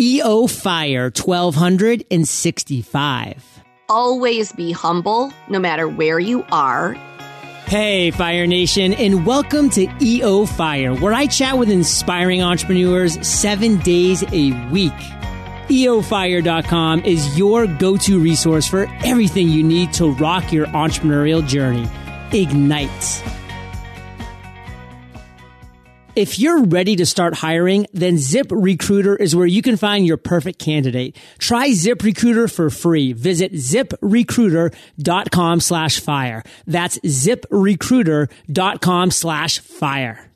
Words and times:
EO 0.00 0.46
Fire 0.46 1.12
1265. 1.14 3.62
Always 3.90 4.50
be 4.52 4.72
humble, 4.72 5.30
no 5.50 5.58
matter 5.58 5.86
where 5.86 6.18
you 6.18 6.42
are. 6.50 6.94
Hey, 7.66 8.10
Fire 8.10 8.46
Nation, 8.46 8.94
and 8.94 9.26
welcome 9.26 9.68
to 9.70 9.86
EO 10.00 10.46
Fire, 10.46 10.94
where 10.94 11.12
I 11.12 11.26
chat 11.26 11.58
with 11.58 11.68
inspiring 11.68 12.42
entrepreneurs 12.42 13.28
seven 13.28 13.76
days 13.80 14.22
a 14.32 14.52
week. 14.70 14.96
EOFire.com 15.68 17.04
is 17.04 17.36
your 17.36 17.66
go 17.66 17.98
to 17.98 18.18
resource 18.18 18.66
for 18.66 18.86
everything 19.04 19.50
you 19.50 19.62
need 19.62 19.92
to 19.92 20.12
rock 20.12 20.50
your 20.50 20.64
entrepreneurial 20.68 21.46
journey. 21.46 21.86
Ignite. 22.32 23.39
If 26.16 26.40
you're 26.40 26.64
ready 26.64 26.96
to 26.96 27.06
start 27.06 27.34
hiring, 27.34 27.86
then 27.92 28.16
ZipRecruiter 28.16 29.20
is 29.20 29.36
where 29.36 29.46
you 29.46 29.62
can 29.62 29.76
find 29.76 30.04
your 30.04 30.16
perfect 30.16 30.58
candidate. 30.58 31.16
Try 31.38 31.70
ZipRecruiter 31.70 32.52
for 32.52 32.68
free. 32.68 33.12
Visit 33.12 33.52
ziprecruiter.com 33.52 35.60
slash 35.60 36.00
fire. 36.00 36.42
That's 36.66 36.98
ziprecruiter.com 36.98 39.10
slash 39.12 39.60
fire. 39.60 40.32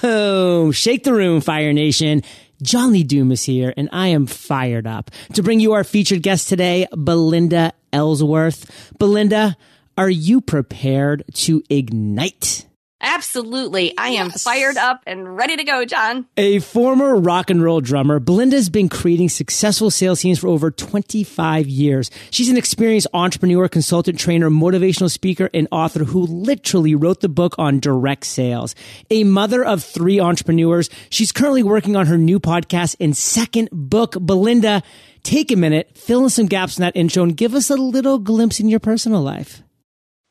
Boom! 0.00 0.72
Shake 0.72 1.04
the 1.04 1.12
room, 1.12 1.42
Fire 1.42 1.74
Nation. 1.74 2.22
John 2.62 2.92
Lee 2.92 3.04
Dumas 3.04 3.44
here, 3.44 3.74
and 3.76 3.90
I 3.92 4.08
am 4.08 4.26
fired 4.26 4.86
up 4.86 5.10
to 5.34 5.42
bring 5.42 5.60
you 5.60 5.74
our 5.74 5.84
featured 5.84 6.22
guest 6.22 6.48
today, 6.48 6.86
Belinda 6.96 7.74
Ellsworth. 7.92 8.94
Belinda, 8.98 9.58
are 9.98 10.08
you 10.08 10.40
prepared 10.40 11.22
to 11.34 11.62
ignite? 11.68 12.65
Absolutely. 13.00 13.92
I 13.98 14.08
am 14.10 14.30
fired 14.30 14.78
up 14.78 15.02
and 15.06 15.36
ready 15.36 15.56
to 15.56 15.64
go, 15.64 15.84
John. 15.84 16.26
A 16.36 16.60
former 16.60 17.16
rock 17.16 17.50
and 17.50 17.62
roll 17.62 17.82
drummer, 17.82 18.18
Belinda's 18.18 18.70
been 18.70 18.88
creating 18.88 19.28
successful 19.28 19.90
sales 19.90 20.22
teams 20.22 20.38
for 20.38 20.48
over 20.48 20.70
25 20.70 21.66
years. 21.66 22.10
She's 22.30 22.48
an 22.48 22.56
experienced 22.56 23.06
entrepreneur, 23.12 23.68
consultant, 23.68 24.18
trainer, 24.18 24.48
motivational 24.48 25.10
speaker, 25.10 25.50
and 25.52 25.68
author 25.70 26.04
who 26.04 26.26
literally 26.26 26.94
wrote 26.94 27.20
the 27.20 27.28
book 27.28 27.54
on 27.58 27.80
direct 27.80 28.24
sales. 28.24 28.74
A 29.10 29.24
mother 29.24 29.62
of 29.62 29.84
three 29.84 30.18
entrepreneurs, 30.18 30.88
she's 31.10 31.32
currently 31.32 31.62
working 31.62 31.96
on 31.96 32.06
her 32.06 32.16
new 32.16 32.40
podcast 32.40 32.96
and 32.98 33.14
second 33.14 33.68
book. 33.72 34.16
Belinda, 34.18 34.82
take 35.22 35.52
a 35.52 35.56
minute, 35.56 35.90
fill 35.94 36.24
in 36.24 36.30
some 36.30 36.46
gaps 36.46 36.78
in 36.78 36.82
that 36.82 36.96
intro, 36.96 37.24
and 37.24 37.36
give 37.36 37.54
us 37.54 37.68
a 37.68 37.76
little 37.76 38.18
glimpse 38.18 38.58
in 38.58 38.68
your 38.70 38.80
personal 38.80 39.20
life. 39.20 39.62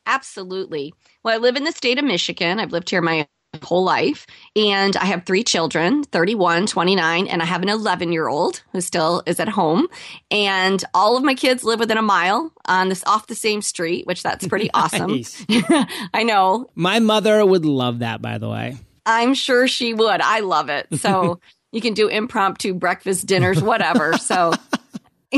Absolutely. 0.06 0.94
Well, 1.22 1.34
I 1.34 1.38
live 1.38 1.56
in 1.56 1.64
the 1.64 1.72
state 1.72 1.98
of 1.98 2.04
Michigan. 2.04 2.60
I've 2.60 2.72
lived 2.72 2.90
here 2.90 3.02
my 3.02 3.26
whole 3.62 3.84
life 3.84 4.26
and 4.54 4.96
I 4.96 5.06
have 5.06 5.24
three 5.24 5.42
children 5.42 6.04
31 6.04 6.66
29 6.66 7.26
and 7.26 7.42
I 7.42 7.44
have 7.44 7.62
an 7.62 7.68
11 7.68 8.12
year 8.12 8.28
old 8.28 8.62
who 8.72 8.80
still 8.80 9.22
is 9.26 9.40
at 9.40 9.48
home. 9.48 9.88
And 10.30 10.82
all 10.94 11.16
of 11.16 11.24
my 11.24 11.34
kids 11.34 11.64
live 11.64 11.80
within 11.80 11.98
a 11.98 12.02
mile 12.02 12.52
on 12.66 12.88
this 12.88 13.02
off 13.06 13.26
the 13.26 13.34
same 13.34 13.62
street 13.62 14.06
which 14.06 14.22
that's 14.22 14.46
pretty 14.48 14.70
awesome. 14.74 15.22
I 16.14 16.22
know. 16.22 16.66
My 16.74 16.98
mother 16.98 17.44
would 17.44 17.64
love 17.64 18.00
that 18.00 18.20
by 18.20 18.38
the 18.38 18.48
way. 18.48 18.76
I'm 19.04 19.34
sure 19.34 19.68
she 19.68 19.94
would. 19.94 20.20
I 20.20 20.40
love 20.40 20.68
it. 20.68 20.88
So 20.98 21.40
you 21.72 21.80
can 21.80 21.94
do 21.94 22.08
impromptu 22.08 22.74
breakfast 22.74 23.26
dinners 23.26 23.62
whatever. 23.62 24.18
So 24.18 24.52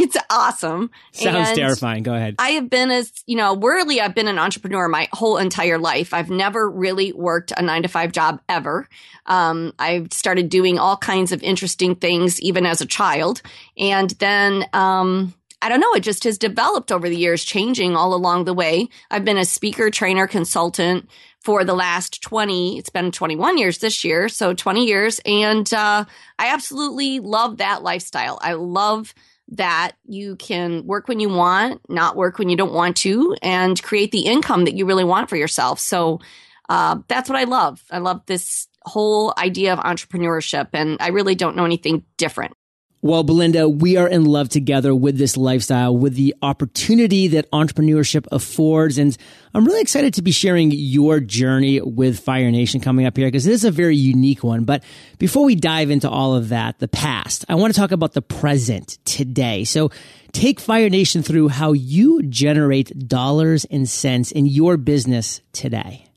it's 0.02 0.16
awesome. 0.30 0.90
Sounds 1.12 1.48
and 1.48 1.56
terrifying. 1.56 2.02
Go 2.02 2.14
ahead. 2.14 2.36
I 2.38 2.50
have 2.50 2.70
been 2.70 2.90
as, 2.90 3.12
you 3.26 3.36
know, 3.36 3.54
worldly, 3.54 4.00
I've 4.00 4.14
been 4.14 4.28
an 4.28 4.38
entrepreneur 4.38 4.88
my 4.88 5.08
whole 5.12 5.36
entire 5.36 5.78
life. 5.78 6.14
I've 6.14 6.30
never 6.30 6.68
really 6.68 7.12
worked 7.12 7.52
a 7.56 7.62
nine 7.62 7.82
to 7.82 7.88
five 7.88 8.12
job 8.12 8.40
ever. 8.48 8.88
Um, 9.26 9.72
I've 9.78 10.12
started 10.12 10.48
doing 10.48 10.78
all 10.78 10.96
kinds 10.96 11.32
of 11.32 11.42
interesting 11.42 11.94
things 11.94 12.40
even 12.40 12.66
as 12.66 12.80
a 12.80 12.86
child. 12.86 13.42
And 13.76 14.10
then, 14.12 14.64
um, 14.72 15.34
I 15.60 15.68
don't 15.68 15.80
know, 15.80 15.92
it 15.94 16.04
just 16.04 16.24
has 16.24 16.38
developed 16.38 16.92
over 16.92 17.08
the 17.08 17.16
years, 17.16 17.44
changing 17.44 17.96
all 17.96 18.14
along 18.14 18.44
the 18.44 18.54
way. 18.54 18.88
I've 19.10 19.24
been 19.24 19.38
a 19.38 19.44
speaker, 19.44 19.90
trainer, 19.90 20.26
consultant 20.28 21.08
for 21.40 21.64
the 21.64 21.74
last 21.74 22.20
20, 22.22 22.78
it's 22.78 22.90
been 22.90 23.10
21 23.10 23.58
years 23.58 23.78
this 23.78 24.04
year, 24.04 24.28
so 24.28 24.52
20 24.52 24.86
years. 24.86 25.20
And 25.24 25.72
uh, 25.72 26.04
I 26.38 26.48
absolutely 26.48 27.20
love 27.20 27.58
that 27.58 27.82
lifestyle. 27.82 28.38
I 28.42 28.54
love 28.54 29.14
that 29.52 29.92
you 30.04 30.36
can 30.36 30.86
work 30.86 31.08
when 31.08 31.20
you 31.20 31.28
want, 31.28 31.80
not 31.88 32.16
work 32.16 32.38
when 32.38 32.48
you 32.48 32.56
don't 32.56 32.72
want 32.72 32.96
to, 32.98 33.34
and 33.42 33.82
create 33.82 34.12
the 34.12 34.26
income 34.26 34.64
that 34.66 34.74
you 34.74 34.84
really 34.84 35.04
want 35.04 35.30
for 35.30 35.36
yourself. 35.36 35.80
So 35.80 36.20
uh, 36.68 36.98
that's 37.08 37.30
what 37.30 37.38
I 37.38 37.44
love. 37.44 37.82
I 37.90 37.98
love 37.98 38.22
this 38.26 38.68
whole 38.82 39.32
idea 39.38 39.72
of 39.72 39.78
entrepreneurship, 39.78 40.68
and 40.74 40.98
I 41.00 41.08
really 41.08 41.34
don't 41.34 41.56
know 41.56 41.64
anything 41.64 42.04
different. 42.18 42.54
Well, 43.00 43.22
Belinda, 43.22 43.68
we 43.68 43.96
are 43.96 44.08
in 44.08 44.24
love 44.24 44.48
together 44.48 44.92
with 44.92 45.18
this 45.18 45.36
lifestyle, 45.36 45.96
with 45.96 46.16
the 46.16 46.34
opportunity 46.42 47.28
that 47.28 47.48
entrepreneurship 47.52 48.26
affords. 48.32 48.98
And 48.98 49.16
I'm 49.54 49.64
really 49.64 49.80
excited 49.80 50.14
to 50.14 50.22
be 50.22 50.32
sharing 50.32 50.72
your 50.72 51.20
journey 51.20 51.80
with 51.80 52.18
Fire 52.18 52.50
Nation 52.50 52.80
coming 52.80 53.06
up 53.06 53.16
here 53.16 53.28
because 53.28 53.46
it 53.46 53.52
is 53.52 53.64
a 53.64 53.70
very 53.70 53.96
unique 53.96 54.42
one. 54.42 54.64
But 54.64 54.82
before 55.18 55.44
we 55.44 55.54
dive 55.54 55.90
into 55.90 56.10
all 56.10 56.34
of 56.34 56.48
that, 56.48 56.80
the 56.80 56.88
past, 56.88 57.44
I 57.48 57.54
want 57.54 57.72
to 57.72 57.78
talk 57.78 57.92
about 57.92 58.14
the 58.14 58.22
present 58.22 58.98
today. 59.04 59.62
So 59.62 59.92
take 60.32 60.58
Fire 60.58 60.90
Nation 60.90 61.22
through 61.22 61.48
how 61.48 61.74
you 61.74 62.24
generate 62.24 63.06
dollars 63.06 63.64
and 63.66 63.88
cents 63.88 64.32
in 64.32 64.46
your 64.46 64.76
business 64.76 65.40
today. 65.52 66.07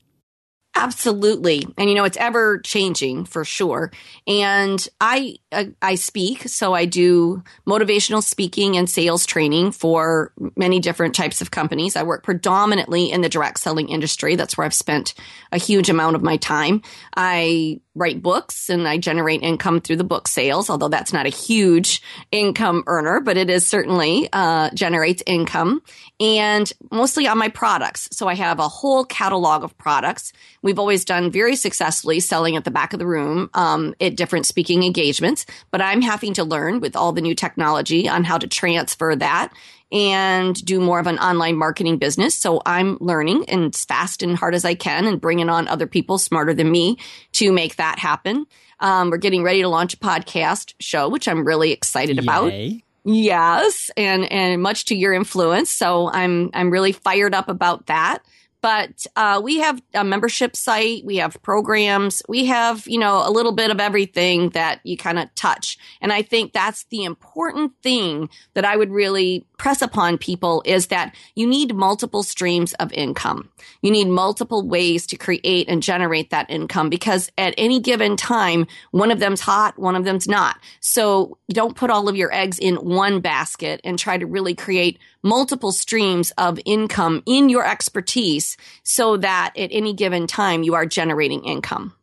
Absolutely. 0.82 1.64
And 1.78 1.88
you 1.88 1.94
know, 1.94 2.02
it's 2.02 2.16
ever 2.16 2.58
changing 2.58 3.24
for 3.24 3.44
sure. 3.44 3.92
And 4.26 4.84
I, 5.00 5.36
I, 5.80 5.94
speak, 5.94 6.48
so 6.48 6.74
I 6.74 6.86
do 6.86 7.44
motivational 7.64 8.20
speaking 8.20 8.76
and 8.76 8.90
sales 8.90 9.24
training 9.24 9.70
for 9.70 10.32
many 10.56 10.80
different 10.80 11.14
types 11.14 11.40
of 11.40 11.52
companies. 11.52 11.94
I 11.94 12.02
work 12.02 12.24
predominantly 12.24 13.12
in 13.12 13.20
the 13.20 13.28
direct 13.28 13.60
selling 13.60 13.90
industry. 13.90 14.34
That's 14.34 14.58
where 14.58 14.64
I've 14.64 14.74
spent 14.74 15.14
a 15.52 15.58
huge 15.58 15.88
amount 15.88 16.16
of 16.16 16.22
my 16.22 16.36
time. 16.36 16.82
I 17.16 17.80
write 17.94 18.22
books 18.22 18.70
and 18.70 18.88
I 18.88 18.96
generate 18.96 19.42
income 19.42 19.80
through 19.80 19.96
the 19.96 20.04
book 20.04 20.26
sales, 20.26 20.70
although 20.70 20.88
that's 20.88 21.12
not 21.12 21.26
a 21.26 21.30
huge 21.30 22.02
income 22.30 22.84
earner, 22.86 23.20
but 23.20 23.36
it 23.36 23.50
is 23.50 23.68
certainly 23.68 24.28
uh, 24.32 24.70
generates 24.74 25.22
income 25.26 25.82
and 26.18 26.72
mostly 26.90 27.26
on 27.26 27.36
my 27.36 27.48
products. 27.48 28.08
So 28.12 28.28
I 28.28 28.34
have 28.34 28.58
a 28.58 28.68
whole 28.68 29.04
catalog 29.04 29.62
of 29.62 29.76
products. 29.76 30.32
We've 30.72 30.78
always 30.78 31.04
done 31.04 31.30
very 31.30 31.54
successfully 31.54 32.18
selling 32.18 32.56
at 32.56 32.64
the 32.64 32.70
back 32.70 32.94
of 32.94 32.98
the 32.98 33.06
room 33.06 33.50
um, 33.52 33.94
at 34.00 34.16
different 34.16 34.46
speaking 34.46 34.82
engagements, 34.84 35.44
but 35.70 35.82
I'm 35.82 36.00
having 36.00 36.32
to 36.32 36.44
learn 36.44 36.80
with 36.80 36.96
all 36.96 37.12
the 37.12 37.20
new 37.20 37.34
technology 37.34 38.08
on 38.08 38.24
how 38.24 38.38
to 38.38 38.46
transfer 38.46 39.14
that 39.16 39.52
and 39.92 40.54
do 40.64 40.80
more 40.80 40.98
of 40.98 41.06
an 41.06 41.18
online 41.18 41.58
marketing 41.58 41.98
business. 41.98 42.34
So 42.34 42.62
I'm 42.64 42.96
learning 43.02 43.50
and 43.50 43.74
as 43.74 43.84
fast 43.84 44.22
and 44.22 44.34
hard 44.34 44.54
as 44.54 44.64
I 44.64 44.74
can 44.74 45.04
and 45.04 45.20
bringing 45.20 45.50
on 45.50 45.68
other 45.68 45.86
people 45.86 46.16
smarter 46.16 46.54
than 46.54 46.70
me 46.70 46.96
to 47.32 47.52
make 47.52 47.76
that 47.76 47.98
happen. 47.98 48.46
Um, 48.80 49.10
we're 49.10 49.18
getting 49.18 49.42
ready 49.42 49.60
to 49.60 49.68
launch 49.68 49.92
a 49.92 49.98
podcast 49.98 50.72
show, 50.80 51.10
which 51.10 51.28
I'm 51.28 51.46
really 51.46 51.72
excited 51.72 52.16
Yay. 52.16 52.22
about. 52.22 52.52
Yes, 53.04 53.90
and 53.94 54.24
and 54.24 54.62
much 54.62 54.86
to 54.86 54.94
your 54.94 55.12
influence. 55.12 55.68
So 55.68 56.08
I'm 56.08 56.48
I'm 56.54 56.70
really 56.70 56.92
fired 56.92 57.34
up 57.34 57.50
about 57.50 57.88
that. 57.88 58.20
But 58.62 59.06
uh, 59.16 59.40
we 59.42 59.58
have 59.58 59.82
a 59.92 60.04
membership 60.04 60.54
site, 60.54 61.04
we 61.04 61.16
have 61.16 61.42
programs, 61.42 62.22
we 62.28 62.46
have, 62.46 62.86
you 62.86 62.98
know, 62.98 63.22
a 63.26 63.30
little 63.30 63.50
bit 63.50 63.72
of 63.72 63.80
everything 63.80 64.50
that 64.50 64.80
you 64.84 64.96
kind 64.96 65.18
of 65.18 65.34
touch. 65.34 65.76
And 66.00 66.12
I 66.12 66.22
think 66.22 66.52
that's 66.52 66.84
the 66.84 67.02
important 67.02 67.72
thing 67.82 68.30
that 68.54 68.64
I 68.64 68.76
would 68.76 68.90
really 68.90 69.44
press 69.58 69.82
upon 69.82 70.16
people 70.16 70.62
is 70.64 70.86
that 70.88 71.14
you 71.34 71.46
need 71.46 71.74
multiple 71.74 72.22
streams 72.22 72.72
of 72.74 72.92
income. 72.92 73.50
You 73.80 73.90
need 73.90 74.06
multiple 74.06 74.66
ways 74.66 75.06
to 75.08 75.16
create 75.16 75.68
and 75.68 75.82
generate 75.82 76.30
that 76.30 76.48
income 76.48 76.88
because 76.88 77.30
at 77.36 77.54
any 77.58 77.80
given 77.80 78.16
time, 78.16 78.68
one 78.92 79.10
of 79.10 79.18
them's 79.18 79.40
hot, 79.40 79.76
one 79.76 79.96
of 79.96 80.04
them's 80.04 80.28
not. 80.28 80.56
So 80.80 81.38
don't 81.50 81.76
put 81.76 81.90
all 81.90 82.08
of 82.08 82.16
your 82.16 82.32
eggs 82.32 82.60
in 82.60 82.76
one 82.76 83.20
basket 83.20 83.80
and 83.82 83.98
try 83.98 84.18
to 84.18 84.26
really 84.26 84.54
create 84.54 85.00
multiple 85.22 85.72
streams 85.72 86.32
of 86.38 86.58
income 86.64 87.22
in 87.26 87.48
your 87.48 87.66
expertise 87.66 88.56
so 88.82 89.16
that 89.16 89.52
at 89.56 89.70
any 89.72 89.92
given 89.92 90.26
time 90.26 90.62
you 90.62 90.74
are 90.74 90.86
generating 90.86 91.44
income. 91.44 91.94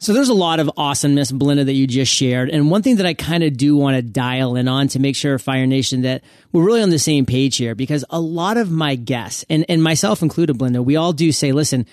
So 0.00 0.12
there's 0.12 0.28
a 0.28 0.34
lot 0.34 0.60
of 0.60 0.70
awesomeness, 0.76 1.32
Belinda, 1.32 1.64
that 1.64 1.72
you 1.72 1.88
just 1.88 2.12
shared. 2.12 2.50
And 2.50 2.70
one 2.70 2.82
thing 2.82 2.96
that 2.96 3.06
I 3.06 3.14
kind 3.14 3.42
of 3.42 3.56
do 3.56 3.76
want 3.76 3.96
to 3.96 4.02
dial 4.02 4.54
in 4.54 4.68
on 4.68 4.86
to 4.88 5.00
make 5.00 5.16
sure, 5.16 5.36
Fire 5.40 5.66
Nation, 5.66 6.02
that 6.02 6.22
we're 6.52 6.62
really 6.62 6.82
on 6.82 6.90
the 6.90 7.00
same 7.00 7.26
page 7.26 7.56
here, 7.56 7.74
because 7.74 8.04
a 8.08 8.20
lot 8.20 8.58
of 8.58 8.70
my 8.70 8.94
guests, 8.94 9.44
and, 9.50 9.64
and 9.68 9.82
myself 9.82 10.22
included, 10.22 10.56
Belinda, 10.56 10.82
we 10.82 10.94
all 10.94 11.12
do 11.12 11.32
say, 11.32 11.50
listen, 11.50 11.84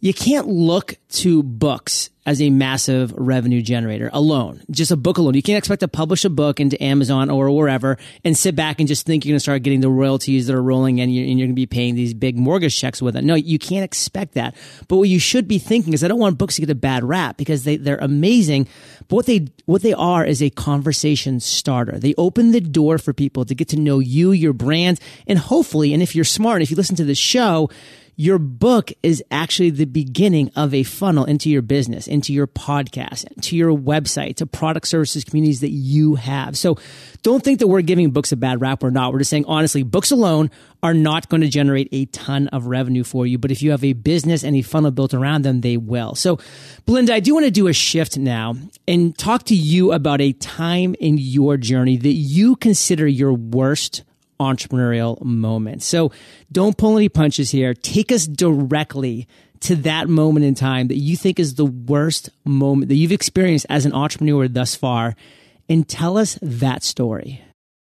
you 0.00 0.12
can't 0.12 0.46
look 0.46 0.98
to 1.08 1.42
books 1.42 2.10
as 2.26 2.42
a 2.42 2.50
massive 2.50 3.12
revenue 3.12 3.62
generator 3.62 4.10
alone, 4.12 4.60
just 4.68 4.90
a 4.90 4.96
book 4.96 5.16
alone. 5.16 5.34
You 5.34 5.42
can't 5.42 5.56
expect 5.56 5.80
to 5.80 5.88
publish 5.88 6.24
a 6.24 6.30
book 6.30 6.58
into 6.58 6.82
Amazon 6.82 7.30
or 7.30 7.48
wherever 7.50 7.96
and 8.24 8.36
sit 8.36 8.56
back 8.56 8.80
and 8.80 8.88
just 8.88 9.06
think 9.06 9.24
you're 9.24 9.32
going 9.32 9.36
to 9.36 9.40
start 9.40 9.62
getting 9.62 9.80
the 9.80 9.88
royalties 9.88 10.48
that 10.48 10.54
are 10.56 10.62
rolling 10.62 10.98
in 10.98 11.04
and 11.04 11.14
you're, 11.14 11.46
going 11.46 11.50
to 11.50 11.54
be 11.54 11.66
paying 11.66 11.94
these 11.94 12.12
big 12.12 12.36
mortgage 12.36 12.76
checks 12.76 13.00
with 13.00 13.16
it. 13.16 13.22
No, 13.22 13.36
you 13.36 13.60
can't 13.60 13.84
expect 13.84 14.34
that. 14.34 14.56
But 14.88 14.96
what 14.96 15.08
you 15.08 15.20
should 15.20 15.46
be 15.46 15.58
thinking 15.58 15.92
is 15.92 16.02
I 16.02 16.08
don't 16.08 16.18
want 16.18 16.36
books 16.36 16.56
to 16.56 16.62
get 16.62 16.70
a 16.70 16.74
bad 16.74 17.04
rap 17.04 17.36
because 17.36 17.62
they, 17.62 17.76
they're 17.76 17.96
amazing. 17.98 18.66
But 19.08 19.16
what 19.16 19.26
they, 19.26 19.46
what 19.66 19.82
they 19.82 19.92
are 19.92 20.24
is 20.24 20.42
a 20.42 20.50
conversation 20.50 21.38
starter. 21.38 21.98
They 21.98 22.14
open 22.18 22.50
the 22.50 22.60
door 22.60 22.98
for 22.98 23.12
people 23.12 23.44
to 23.44 23.54
get 23.54 23.68
to 23.68 23.76
know 23.76 24.00
you, 24.00 24.32
your 24.32 24.52
brand, 24.52 24.98
and 25.28 25.38
hopefully, 25.38 25.94
and 25.94 26.02
if 26.02 26.16
you're 26.16 26.24
smart, 26.24 26.60
if 26.60 26.72
you 26.72 26.76
listen 26.76 26.96
to 26.96 27.04
this 27.04 27.18
show, 27.18 27.70
your 28.16 28.38
book 28.38 28.92
is 29.02 29.22
actually 29.30 29.68
the 29.68 29.84
beginning 29.84 30.50
of 30.56 30.72
a 30.72 30.82
funnel 30.82 31.26
into 31.26 31.50
your 31.50 31.60
business, 31.60 32.08
into 32.08 32.32
your 32.32 32.46
podcast, 32.46 33.26
to 33.42 33.54
your 33.54 33.76
website, 33.76 34.36
to 34.36 34.46
product 34.46 34.88
services 34.88 35.22
communities 35.22 35.60
that 35.60 35.70
you 35.70 36.14
have. 36.14 36.56
So 36.56 36.78
don't 37.22 37.44
think 37.44 37.58
that 37.58 37.68
we're 37.68 37.82
giving 37.82 38.10
books 38.10 38.32
a 38.32 38.36
bad 38.36 38.62
rap. 38.62 38.82
We're 38.82 38.88
not. 38.90 39.12
We're 39.12 39.18
just 39.18 39.30
saying, 39.30 39.44
honestly, 39.46 39.82
books 39.82 40.10
alone 40.10 40.50
are 40.82 40.94
not 40.94 41.28
going 41.28 41.42
to 41.42 41.48
generate 41.48 41.88
a 41.92 42.06
ton 42.06 42.48
of 42.48 42.66
revenue 42.66 43.04
for 43.04 43.26
you. 43.26 43.36
But 43.36 43.50
if 43.50 43.62
you 43.62 43.70
have 43.72 43.84
a 43.84 43.92
business 43.92 44.44
and 44.44 44.56
a 44.56 44.62
funnel 44.62 44.92
built 44.92 45.12
around 45.12 45.42
them, 45.42 45.60
they 45.60 45.76
will. 45.76 46.14
So 46.14 46.38
Belinda, 46.86 47.12
I 47.12 47.20
do 47.20 47.34
want 47.34 47.44
to 47.44 47.50
do 47.50 47.68
a 47.68 47.74
shift 47.74 48.16
now 48.16 48.54
and 48.88 49.16
talk 49.16 49.44
to 49.44 49.54
you 49.54 49.92
about 49.92 50.22
a 50.22 50.32
time 50.32 50.94
in 51.00 51.18
your 51.18 51.58
journey 51.58 51.98
that 51.98 52.08
you 52.08 52.56
consider 52.56 53.06
your 53.06 53.34
worst 53.34 54.04
entrepreneurial 54.38 55.22
moment. 55.22 55.82
So 55.82 56.12
don't 56.50 56.76
pull 56.76 56.96
any 56.96 57.08
punches 57.08 57.50
here. 57.50 57.74
Take 57.74 58.12
us 58.12 58.26
directly 58.26 59.26
to 59.60 59.76
that 59.76 60.08
moment 60.08 60.44
in 60.44 60.54
time 60.54 60.88
that 60.88 60.96
you 60.96 61.16
think 61.16 61.40
is 61.40 61.54
the 61.54 61.66
worst 61.66 62.30
moment 62.44 62.88
that 62.88 62.96
you've 62.96 63.12
experienced 63.12 63.66
as 63.68 63.86
an 63.86 63.92
entrepreneur 63.92 64.48
thus 64.48 64.74
far 64.74 65.14
and 65.68 65.88
tell 65.88 66.18
us 66.18 66.38
that 66.42 66.82
story. 66.82 67.42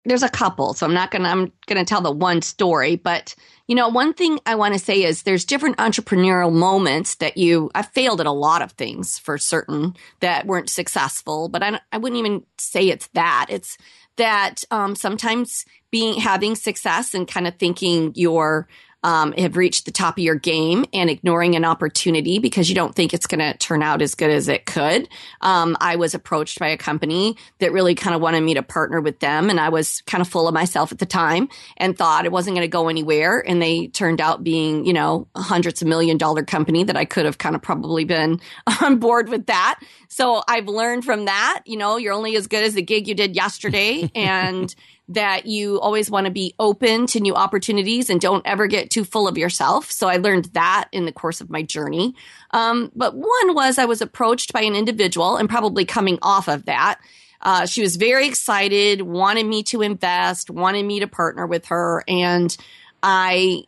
There's 0.06 0.22
a 0.22 0.31
couple, 0.31 0.72
so 0.72 0.87
I'm 0.87 0.94
not 0.94 1.10
going 1.10 1.22
to 1.25 1.28
I'm 1.28 1.52
going 1.66 1.78
to 1.78 1.84
tell 1.84 2.00
the 2.00 2.10
one 2.10 2.40
story, 2.40 2.96
but 2.96 3.34
you 3.66 3.75
know, 3.75 3.88
one 3.88 4.14
thing 4.14 4.40
I 4.46 4.54
want 4.54 4.72
to 4.72 4.81
say 4.81 5.04
is 5.04 5.22
there's 5.22 5.44
different 5.44 5.76
entrepreneurial 5.76 6.52
moments 6.52 7.16
that 7.16 7.37
you 7.37 7.70
I 7.75 7.82
failed 7.82 8.20
at 8.20 8.26
a 8.26 8.32
lot 8.32 8.62
of 8.62 8.72
things 8.72 9.19
for 9.19 9.37
certain 9.37 9.94
that 10.20 10.46
weren't 10.46 10.70
successful, 10.70 11.50
but 11.50 11.62
I 11.62 11.78
I 11.92 11.98
wouldn't 11.98 12.19
even 12.19 12.44
say 12.56 12.88
it's 12.88 13.08
that. 13.08 13.46
It's 13.50 13.76
that 14.20 14.62
um, 14.70 14.94
sometimes 14.94 15.64
being 15.90 16.20
having 16.20 16.55
success 16.55 17.14
and 17.14 17.26
kind 17.26 17.46
of 17.46 17.56
thinking 17.56 18.12
you're 18.14 18.69
um, 19.02 19.32
have 19.32 19.56
reached 19.56 19.87
the 19.87 19.91
top 19.91 20.19
of 20.19 20.25
your 20.25 20.35
game 20.35 20.85
and 20.93 21.08
ignoring 21.08 21.56
an 21.56 21.64
opportunity 21.64 22.38
because 22.38 22.69
you 22.69 22.75
don't 22.75 22.94
think 22.94 23.14
it's 23.14 23.26
going 23.26 23.38
to 23.38 23.56
turn 23.58 23.82
out 23.82 24.02
as 24.02 24.14
good 24.14 24.31
as 24.31 24.49
it 24.49 24.67
could. 24.67 25.08
Um, 25.41 25.76
I 25.81 25.97
was 25.97 26.14
approached 26.14 26.58
by 26.58 26.69
a 26.69 26.76
company 26.76 27.37
that 27.58 27.73
really 27.73 27.94
kind 27.94 28.14
of 28.14 28.20
wanted 28.20 28.43
me 28.43 28.55
to 28.55 28.62
partner 28.62 29.00
with 29.00 29.20
them, 29.20 29.49
and 29.50 29.58
I 29.58 29.70
was 29.70 30.02
kind 30.02 30.20
of 30.20 30.29
full 30.29 30.49
of 30.49 30.55
myself 30.55 30.93
at 30.93 30.99
the 30.99 31.06
time 31.06 31.49
and 31.76 31.97
thought 31.97 32.26
it 32.26 32.32
wasn't 32.32 32.56
going 32.56 32.67
to 32.67 32.69
go 32.69 32.88
anywhere. 32.88 33.38
And 33.47 33.61
they 33.62 33.88
turned 33.88 34.20
out 34.20 34.44
being, 34.44 34.85
you 34.85 34.93
know, 34.93 35.29
hundreds 35.37 35.81
of 35.82 35.88
million 35.88 36.19
dollar 36.19 36.43
company 36.43 36.85
that 36.85 36.97
I 36.97 37.05
could 37.05 37.25
have 37.25 37.38
kind 37.38 37.55
of 37.55 37.62
probably 37.62 38.05
been 38.05 38.41
on 38.82 38.99
board 38.99 39.29
with 39.29 39.47
that. 39.47 39.81
So 40.08 40.43
I've 40.47 40.69
learned 40.69 41.05
from 41.05 41.25
that. 41.25 41.62
You 41.64 41.76
know, 41.76 41.97
you're 41.97 42.12
only 42.12 42.37
as 42.37 42.47
good 42.47 42.64
as 42.64 42.75
the 42.75 42.82
gig 42.82 43.08
you 43.08 43.14
did 43.14 43.35
yesterday, 43.35 44.11
and 44.14 44.75
that 45.11 45.47
you 45.47 45.81
always 45.81 46.09
want 46.09 46.27
to 46.27 46.31
be 46.31 46.55
open 46.61 47.07
to 47.09 47.21
new 47.21 47.35
opportunities 47.35 48.09
and 48.11 48.21
don't 48.21 48.47
ever 48.47 48.69
get 48.69 48.91
too 48.91 49.05
full 49.05 49.27
of 49.27 49.37
yourself. 49.37 49.91
So 49.91 50.09
I 50.09 50.17
learned 50.17 50.47
that 50.53 50.89
in 50.93 51.05
the 51.05 51.12
course 51.12 51.41
of 51.41 51.51
my 51.51 51.62
journey. 51.62 52.15
Um, 52.53 52.93
but 52.95 53.15
one 53.15 53.55
was 53.55 53.77
I 53.77 53.87
was 53.87 54.01
approached 54.01 54.53
by 54.53 54.62
an 54.62 54.77
individual 54.77 55.37
and 55.37 55.49
probably 55.49 55.85
coming 55.85 56.19
off 56.23 56.49
of 56.49 56.67
that. 56.67 57.01
Uh, 57.43 57.67
she 57.67 57.83
was 57.83 57.97
very 57.97 58.29
excited, 58.29 59.03
wanted 59.03 59.47
me 59.47 59.65
to 59.65 59.83
invest, 59.83 60.49
wanted 60.49 60.85
me 60.85 61.01
to 61.01 61.09
partner 61.09 61.47
with 61.47 61.67
her. 61.67 62.05
And 62.07 62.57
I 63.03 63.65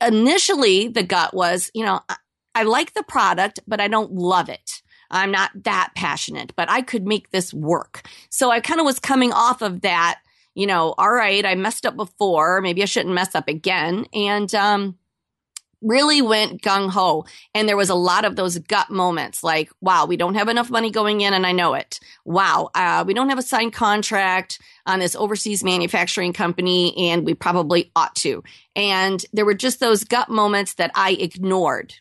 initially, 0.00 0.88
the 0.88 1.02
gut 1.02 1.34
was, 1.34 1.70
you 1.74 1.84
know, 1.84 2.00
I, 2.08 2.16
I 2.54 2.62
like 2.62 2.94
the 2.94 3.02
product, 3.02 3.60
but 3.68 3.80
I 3.80 3.88
don't 3.88 4.12
love 4.12 4.48
it. 4.48 4.82
I'm 5.10 5.30
not 5.32 5.50
that 5.64 5.90
passionate, 5.94 6.54
but 6.56 6.70
I 6.70 6.80
could 6.80 7.06
make 7.06 7.30
this 7.30 7.52
work. 7.52 8.08
So 8.30 8.50
I 8.50 8.60
kind 8.60 8.80
of 8.80 8.86
was 8.86 8.98
coming 8.98 9.32
off 9.32 9.60
of 9.60 9.82
that 9.82 10.20
you 10.58 10.66
know, 10.66 10.92
all 10.98 11.12
right, 11.12 11.46
I 11.46 11.54
messed 11.54 11.86
up 11.86 11.94
before. 11.94 12.60
Maybe 12.60 12.82
I 12.82 12.86
shouldn't 12.86 13.14
mess 13.14 13.36
up 13.36 13.46
again. 13.46 14.06
And, 14.12 14.52
um, 14.56 14.98
really 15.80 16.20
went 16.20 16.60
gung 16.62 16.90
ho. 16.90 17.24
And 17.54 17.68
there 17.68 17.76
was 17.76 17.90
a 17.90 17.94
lot 17.94 18.24
of 18.24 18.34
those 18.34 18.58
gut 18.58 18.90
moments 18.90 19.44
like, 19.44 19.70
wow, 19.80 20.06
we 20.06 20.16
don't 20.16 20.34
have 20.34 20.48
enough 20.48 20.68
money 20.68 20.90
going 20.90 21.20
in 21.20 21.32
and 21.32 21.46
I 21.46 21.52
know 21.52 21.74
it. 21.74 22.00
Wow, 22.24 22.70
uh, 22.74 23.04
we 23.06 23.14
don't 23.14 23.28
have 23.28 23.38
a 23.38 23.42
signed 23.42 23.72
contract 23.72 24.58
on 24.84 24.98
this 24.98 25.14
overseas 25.14 25.62
manufacturing 25.62 26.32
company 26.32 27.10
and 27.10 27.24
we 27.24 27.34
probably 27.34 27.92
ought 27.94 28.16
to. 28.16 28.42
And 28.74 29.24
there 29.32 29.44
were 29.44 29.54
just 29.54 29.78
those 29.78 30.02
gut 30.02 30.28
moments 30.28 30.74
that 30.74 30.90
I 30.96 31.12
ignored. 31.12 31.94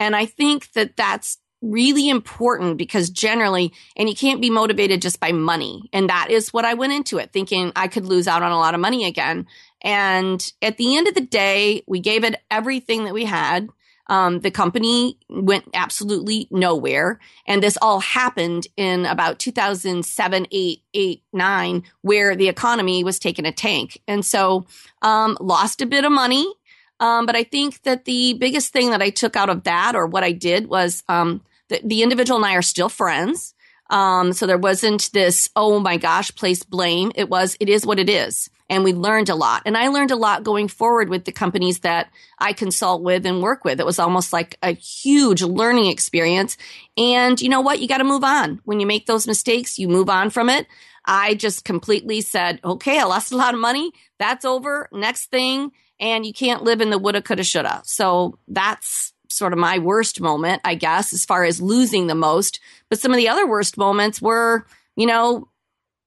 And 0.00 0.16
I 0.16 0.26
think 0.26 0.72
that 0.72 0.96
that's 0.96 1.38
really 1.62 2.08
important 2.08 2.76
because 2.76 3.08
generally, 3.08 3.72
and 3.96 4.08
you 4.08 4.14
can't 4.14 4.42
be 4.42 4.50
motivated 4.50 5.00
just 5.00 5.20
by 5.20 5.32
money. 5.32 5.88
And 5.92 6.08
that 6.10 6.30
is 6.30 6.52
what 6.52 6.64
I 6.64 6.74
went 6.74 6.92
into 6.92 7.18
it 7.18 7.32
thinking 7.32 7.72
I 7.76 7.88
could 7.88 8.04
lose 8.04 8.28
out 8.28 8.42
on 8.42 8.52
a 8.52 8.58
lot 8.58 8.74
of 8.74 8.80
money 8.80 9.06
again. 9.06 9.46
And 9.80 10.52
at 10.60 10.76
the 10.76 10.96
end 10.96 11.08
of 11.08 11.14
the 11.14 11.20
day, 11.20 11.82
we 11.86 12.00
gave 12.00 12.24
it 12.24 12.40
everything 12.50 13.04
that 13.04 13.14
we 13.14 13.24
had. 13.24 13.68
Um, 14.08 14.40
the 14.40 14.50
company 14.50 15.16
went 15.28 15.68
absolutely 15.74 16.48
nowhere. 16.50 17.20
And 17.46 17.62
this 17.62 17.78
all 17.80 18.00
happened 18.00 18.66
in 18.76 19.06
about 19.06 19.38
2007, 19.38 20.46
8, 20.50 20.82
8, 20.92 21.22
9, 21.32 21.82
where 22.02 22.36
the 22.36 22.48
economy 22.48 23.04
was 23.04 23.18
taking 23.18 23.46
a 23.46 23.52
tank. 23.52 24.02
And 24.08 24.24
so, 24.24 24.66
um, 25.02 25.36
lost 25.40 25.80
a 25.80 25.86
bit 25.86 26.04
of 26.04 26.12
money. 26.12 26.52
Um, 27.00 27.26
but 27.26 27.36
I 27.36 27.42
think 27.42 27.82
that 27.82 28.04
the 28.04 28.34
biggest 28.34 28.72
thing 28.72 28.90
that 28.90 29.02
I 29.02 29.10
took 29.10 29.34
out 29.34 29.48
of 29.48 29.64
that 29.64 29.96
or 29.96 30.06
what 30.06 30.24
I 30.24 30.32
did 30.32 30.68
was, 30.68 31.02
um, 31.08 31.40
the, 31.72 31.80
the 31.84 32.02
individual 32.02 32.36
and 32.36 32.46
I 32.46 32.54
are 32.54 32.62
still 32.62 32.88
friends. 32.88 33.54
Um, 33.90 34.32
so 34.32 34.46
there 34.46 34.58
wasn't 34.58 35.10
this, 35.12 35.50
oh 35.54 35.78
my 35.78 35.96
gosh, 35.96 36.34
place 36.34 36.62
blame. 36.62 37.12
It 37.14 37.28
was, 37.28 37.56
it 37.60 37.68
is 37.68 37.84
what 37.84 37.98
it 37.98 38.08
is. 38.08 38.48
And 38.70 38.84
we 38.84 38.94
learned 38.94 39.28
a 39.28 39.34
lot. 39.34 39.62
And 39.66 39.76
I 39.76 39.88
learned 39.88 40.12
a 40.12 40.16
lot 40.16 40.44
going 40.44 40.68
forward 40.68 41.10
with 41.10 41.26
the 41.26 41.32
companies 41.32 41.80
that 41.80 42.10
I 42.38 42.54
consult 42.54 43.02
with 43.02 43.26
and 43.26 43.42
work 43.42 43.64
with. 43.66 43.80
It 43.80 43.84
was 43.84 43.98
almost 43.98 44.32
like 44.32 44.56
a 44.62 44.72
huge 44.72 45.42
learning 45.42 45.86
experience. 45.86 46.56
And 46.96 47.38
you 47.38 47.50
know 47.50 47.60
what? 47.60 47.80
You 47.80 47.88
got 47.88 47.98
to 47.98 48.04
move 48.04 48.24
on. 48.24 48.62
When 48.64 48.80
you 48.80 48.86
make 48.86 49.04
those 49.04 49.26
mistakes, 49.26 49.78
you 49.78 49.88
move 49.88 50.08
on 50.08 50.30
from 50.30 50.48
it. 50.48 50.66
I 51.04 51.34
just 51.34 51.64
completely 51.64 52.22
said, 52.22 52.60
okay, 52.64 52.98
I 52.98 53.04
lost 53.04 53.32
a 53.32 53.36
lot 53.36 53.52
of 53.52 53.60
money. 53.60 53.92
That's 54.18 54.46
over. 54.46 54.88
Next 54.90 55.26
thing. 55.26 55.72
And 56.00 56.24
you 56.24 56.32
can't 56.32 56.62
live 56.62 56.80
in 56.80 56.88
the 56.88 56.98
woulda, 56.98 57.20
coulda, 57.20 57.44
shoulda. 57.44 57.82
So 57.84 58.38
that's 58.48 59.12
sort 59.32 59.52
of 59.52 59.58
my 59.58 59.78
worst 59.78 60.20
moment, 60.20 60.60
I 60.64 60.74
guess, 60.74 61.12
as 61.12 61.24
far 61.24 61.44
as 61.44 61.60
losing 61.60 62.06
the 62.06 62.14
most. 62.14 62.60
But 62.88 62.98
some 62.98 63.12
of 63.12 63.16
the 63.16 63.28
other 63.28 63.46
worst 63.46 63.76
moments 63.76 64.20
were, 64.20 64.66
you 64.96 65.06
know, 65.06 65.48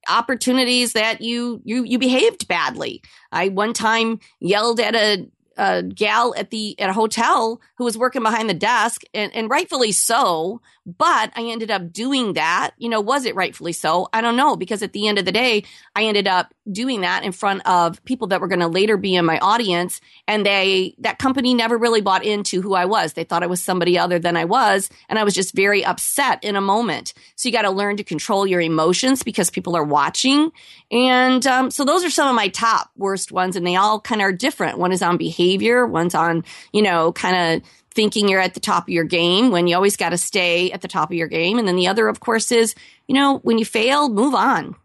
opportunities 0.08 0.94
that 0.94 1.22
you 1.22 1.62
you 1.64 1.84
you 1.84 1.98
behaved 1.98 2.48
badly. 2.48 3.02
I 3.32 3.50
one 3.50 3.74
time 3.74 4.20
yelled 4.40 4.80
at 4.80 4.96
a 4.96 5.28
a 5.58 5.84
gal 5.84 6.34
at 6.38 6.50
the 6.50 6.80
at 6.80 6.90
a 6.90 6.94
hotel 6.94 7.62
who 7.78 7.86
was 7.86 7.98
working 7.98 8.24
behind 8.24 8.50
the 8.50 8.54
desk 8.54 9.04
and, 9.14 9.34
and 9.34 9.50
rightfully 9.50 9.92
so 9.92 10.62
but 10.86 11.32
i 11.36 11.44
ended 11.44 11.72
up 11.72 11.94
doing 11.94 12.34
that 12.34 12.72
you 12.78 12.90
know 12.90 13.00
was 13.00 13.26
it 13.26 13.36
rightfully 13.36 13.72
so 13.72 14.08
i 14.12 14.20
don't 14.20 14.36
know 14.36 14.58
because 14.58 14.84
at 14.84 14.92
the 14.92 15.08
end 15.08 15.18
of 15.18 15.24
the 15.24 15.32
day 15.32 15.64
i 15.96 16.04
ended 16.04 16.28
up 16.28 16.54
doing 16.72 17.02
that 17.02 17.24
in 17.24 17.32
front 17.32 17.62
of 17.68 18.04
people 18.06 18.28
that 18.28 18.42
were 18.42 18.48
going 18.48 18.60
to 18.60 18.68
later 18.68 18.98
be 18.98 19.16
in 19.16 19.26
my 19.26 19.38
audience 19.40 20.02
and 20.28 20.46
they 20.46 20.96
that 21.00 21.20
company 21.20 21.54
never 21.54 21.78
really 21.78 22.02
bought 22.02 22.24
into 22.24 22.62
who 22.62 22.74
i 22.74 22.86
was. 22.86 23.14
They 23.14 23.24
thought 23.24 23.44
i 23.44 23.48
was 23.48 23.62
somebody 23.62 23.98
other 23.98 24.18
than 24.18 24.36
i 24.36 24.46
was 24.46 24.90
and 25.08 25.20
i 25.20 25.24
was 25.24 25.36
just 25.36 25.54
very 25.54 25.86
upset 25.86 26.44
in 26.44 26.56
a 26.56 26.62
moment. 26.62 27.14
So 27.36 27.48
you 27.48 27.54
got 27.54 27.64
to 27.64 27.72
learn 27.72 27.98
to 27.98 28.04
control 28.04 28.48
your 28.48 28.62
emotions 28.62 29.22
because 29.22 29.50
people 29.50 29.76
are 29.76 29.84
watching. 29.84 30.52
And 30.92 31.46
um, 31.46 31.70
so 31.70 31.86
those 31.86 32.04
are 32.04 32.10
some 32.10 32.28
of 32.28 32.36
my 32.36 32.48
top 32.48 32.90
worst 32.98 33.32
ones 33.32 33.56
and 33.56 33.66
they 33.66 33.76
all 33.76 34.00
kind 34.00 34.22
of 34.22 34.26
are 34.26 34.34
different. 34.34 34.80
One 34.80 34.92
is 34.92 35.02
on 35.02 35.18
behavior 35.18 35.86
one's 35.86 36.16
on 36.16 36.44
you 36.74 36.82
know 36.82 37.12
kind 37.12 37.62
of 37.62 37.70
thinking 37.92 38.28
you're 38.28 38.42
at 38.42 38.56
the 38.56 38.60
top 38.60 38.84
of 38.84 38.90
your 38.90 39.06
game 39.06 39.52
when 39.52 39.68
you 39.68 39.76
always 39.76 39.96
got 39.96 40.10
to 40.10 40.18
stay 40.18 40.72
at 40.72 40.82
the 40.82 40.88
top 40.88 41.12
of 41.12 41.16
your 41.16 41.28
game. 41.28 41.60
And 41.60 41.68
then 41.68 41.76
the 41.76 41.88
other 41.88 42.08
of 42.08 42.20
course 42.20 42.52
is 42.52 42.74
you 43.08 43.14
know 43.14 43.38
when 43.40 43.60
you 43.60 43.66
fail 43.66 44.10
move 44.10 44.34
on 44.34 44.76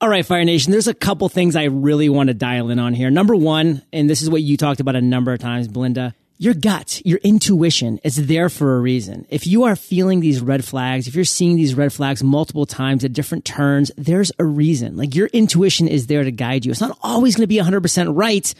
all 0.00 0.08
right, 0.10 0.26
Fire 0.26 0.44
Nation, 0.44 0.72
there's 0.72 0.88
a 0.88 0.94
couple 0.94 1.28
things 1.28 1.56
I 1.56 1.64
really 1.64 2.08
want 2.10 2.28
to 2.28 2.34
dial 2.34 2.68
in 2.70 2.78
on 2.78 2.92
here. 2.92 3.10
Number 3.10 3.34
one, 3.34 3.82
and 3.92 4.10
this 4.10 4.20
is 4.20 4.28
what 4.28 4.42
you 4.42 4.56
talked 4.58 4.80
about 4.80 4.94
a 4.94 5.00
number 5.00 5.32
of 5.32 5.38
times, 5.38 5.68
Belinda, 5.68 6.14
your 6.38 6.52
gut, 6.52 7.00
your 7.06 7.18
intuition 7.22 7.98
is 8.04 8.26
there 8.26 8.50
for 8.50 8.76
a 8.76 8.80
reason. 8.80 9.26
If 9.30 9.46
you 9.46 9.64
are 9.64 9.74
feeling 9.74 10.20
these 10.20 10.42
red 10.42 10.66
flags, 10.66 11.08
if 11.08 11.14
you're 11.14 11.24
seeing 11.24 11.56
these 11.56 11.74
red 11.74 11.94
flags 11.94 12.22
multiple 12.22 12.66
times 12.66 13.04
at 13.04 13.14
different 13.14 13.46
turns, 13.46 13.90
there's 13.96 14.32
a 14.38 14.44
reason. 14.44 14.98
Like 14.98 15.14
your 15.14 15.28
intuition 15.28 15.88
is 15.88 16.08
there 16.08 16.24
to 16.24 16.30
guide 16.30 16.66
you. 16.66 16.72
It's 16.72 16.80
not 16.82 16.98
always 17.02 17.36
going 17.36 17.44
to 17.44 17.46
be 17.46 17.56
100% 17.56 18.14
right, 18.14 18.52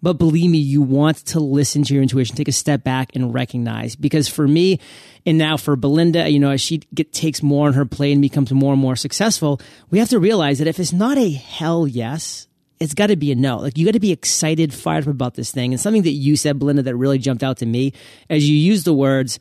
But 0.00 0.14
believe 0.14 0.50
me, 0.50 0.58
you 0.58 0.80
want 0.80 1.18
to 1.26 1.40
listen 1.40 1.82
to 1.84 1.94
your 1.94 2.02
intuition, 2.02 2.36
take 2.36 2.48
a 2.48 2.52
step 2.52 2.84
back 2.84 3.14
and 3.14 3.34
recognize. 3.34 3.96
Because 3.96 4.28
for 4.28 4.46
me, 4.46 4.80
and 5.26 5.38
now 5.38 5.56
for 5.56 5.76
Belinda, 5.76 6.28
you 6.28 6.38
know, 6.38 6.50
as 6.50 6.60
she 6.60 6.78
get, 6.94 7.12
takes 7.12 7.42
more 7.42 7.66
on 7.66 7.74
her 7.74 7.84
plate 7.84 8.12
and 8.12 8.22
becomes 8.22 8.52
more 8.52 8.72
and 8.72 8.80
more 8.80 8.96
successful, 8.96 9.60
we 9.90 9.98
have 9.98 10.08
to 10.10 10.18
realize 10.18 10.58
that 10.58 10.68
if 10.68 10.78
it's 10.78 10.92
not 10.92 11.18
a 11.18 11.30
hell 11.30 11.86
yes, 11.86 12.46
it's 12.80 12.94
got 12.94 13.08
to 13.08 13.16
be 13.16 13.32
a 13.32 13.34
no. 13.34 13.58
Like 13.58 13.76
you 13.76 13.84
got 13.84 13.92
to 13.92 14.00
be 14.00 14.12
excited, 14.12 14.72
fired 14.72 15.04
up 15.04 15.10
about 15.10 15.34
this 15.34 15.50
thing. 15.50 15.72
And 15.72 15.80
something 15.80 16.02
that 16.02 16.10
you 16.10 16.36
said, 16.36 16.58
Belinda, 16.58 16.82
that 16.82 16.96
really 16.96 17.18
jumped 17.18 17.42
out 17.42 17.58
to 17.58 17.66
me 17.66 17.92
as 18.30 18.48
you 18.48 18.56
used 18.56 18.84
the 18.84 18.94
words, 18.94 19.40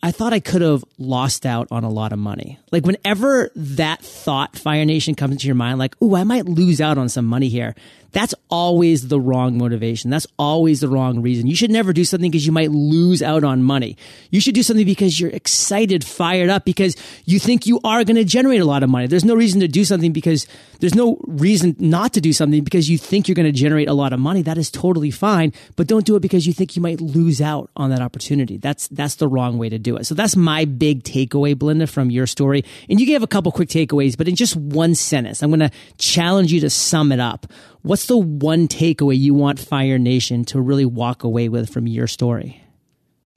I 0.00 0.12
thought 0.12 0.32
I 0.32 0.38
could 0.38 0.62
have 0.62 0.84
lost 0.96 1.44
out 1.44 1.66
on 1.72 1.82
a 1.82 1.90
lot 1.90 2.12
of 2.12 2.20
money. 2.20 2.58
Like 2.70 2.86
whenever 2.86 3.50
that 3.56 4.00
thought, 4.00 4.56
Fire 4.56 4.84
Nation, 4.84 5.16
comes 5.16 5.32
into 5.32 5.46
your 5.46 5.56
mind, 5.56 5.80
like, 5.80 6.00
ooh, 6.00 6.14
I 6.14 6.22
might 6.22 6.46
lose 6.46 6.80
out 6.80 6.98
on 6.98 7.08
some 7.08 7.24
money 7.24 7.48
here. 7.48 7.74
That's 8.12 8.34
always 8.48 9.08
the 9.08 9.20
wrong 9.20 9.58
motivation. 9.58 10.10
That's 10.10 10.26
always 10.38 10.80
the 10.80 10.88
wrong 10.88 11.20
reason. 11.20 11.46
You 11.46 11.54
should 11.54 11.70
never 11.70 11.92
do 11.92 12.04
something 12.04 12.30
because 12.30 12.46
you 12.46 12.52
might 12.52 12.70
lose 12.70 13.22
out 13.22 13.44
on 13.44 13.62
money. 13.62 13.96
You 14.30 14.40
should 14.40 14.54
do 14.54 14.62
something 14.62 14.86
because 14.86 15.20
you're 15.20 15.30
excited, 15.30 16.04
fired 16.04 16.48
up, 16.48 16.64
because 16.64 16.96
you 17.26 17.38
think 17.38 17.66
you 17.66 17.80
are 17.84 18.04
going 18.04 18.16
to 18.16 18.24
generate 18.24 18.60
a 18.60 18.64
lot 18.64 18.82
of 18.82 18.88
money. 18.88 19.06
There's 19.06 19.24
no 19.24 19.34
reason 19.34 19.60
to 19.60 19.68
do 19.68 19.84
something 19.84 20.12
because 20.12 20.46
there's 20.80 20.94
no 20.94 21.18
reason 21.26 21.76
not 21.78 22.14
to 22.14 22.20
do 22.20 22.32
something 22.32 22.64
because 22.64 22.88
you 22.88 22.96
think 22.96 23.28
you're 23.28 23.34
going 23.34 23.46
to 23.46 23.52
generate 23.52 23.88
a 23.88 23.94
lot 23.94 24.12
of 24.12 24.20
money. 24.20 24.40
That 24.42 24.56
is 24.56 24.70
totally 24.70 25.10
fine, 25.10 25.52
but 25.76 25.86
don't 25.86 26.06
do 26.06 26.16
it 26.16 26.20
because 26.20 26.46
you 26.46 26.54
think 26.54 26.76
you 26.76 26.82
might 26.82 27.00
lose 27.00 27.40
out 27.42 27.70
on 27.76 27.90
that 27.90 28.00
opportunity. 28.00 28.56
That's, 28.56 28.88
that's 28.88 29.16
the 29.16 29.28
wrong 29.28 29.58
way 29.58 29.68
to 29.68 29.78
do 29.78 29.96
it. 29.96 30.06
So 30.06 30.14
that's 30.14 30.34
my 30.34 30.64
big 30.64 31.02
takeaway, 31.02 31.58
Belinda, 31.58 31.86
from 31.86 32.10
your 32.10 32.26
story. 32.26 32.64
And 32.88 33.00
you 33.00 33.06
gave 33.06 33.22
a 33.22 33.26
couple 33.26 33.52
quick 33.52 33.68
takeaways, 33.68 34.16
but 34.16 34.28
in 34.28 34.34
just 34.34 34.56
one 34.56 34.94
sentence, 34.94 35.42
I'm 35.42 35.50
going 35.50 35.60
to 35.60 35.70
challenge 35.98 36.52
you 36.52 36.60
to 36.60 36.70
sum 36.70 37.12
it 37.12 37.20
up. 37.20 37.46
What's 37.82 38.06
the 38.06 38.18
one 38.18 38.66
takeaway 38.66 39.16
you 39.16 39.34
want 39.34 39.60
Fire 39.60 39.98
Nation 39.98 40.44
to 40.46 40.60
really 40.60 40.84
walk 40.84 41.22
away 41.22 41.48
with 41.48 41.70
from 41.70 41.86
your 41.86 42.08
story? 42.08 42.62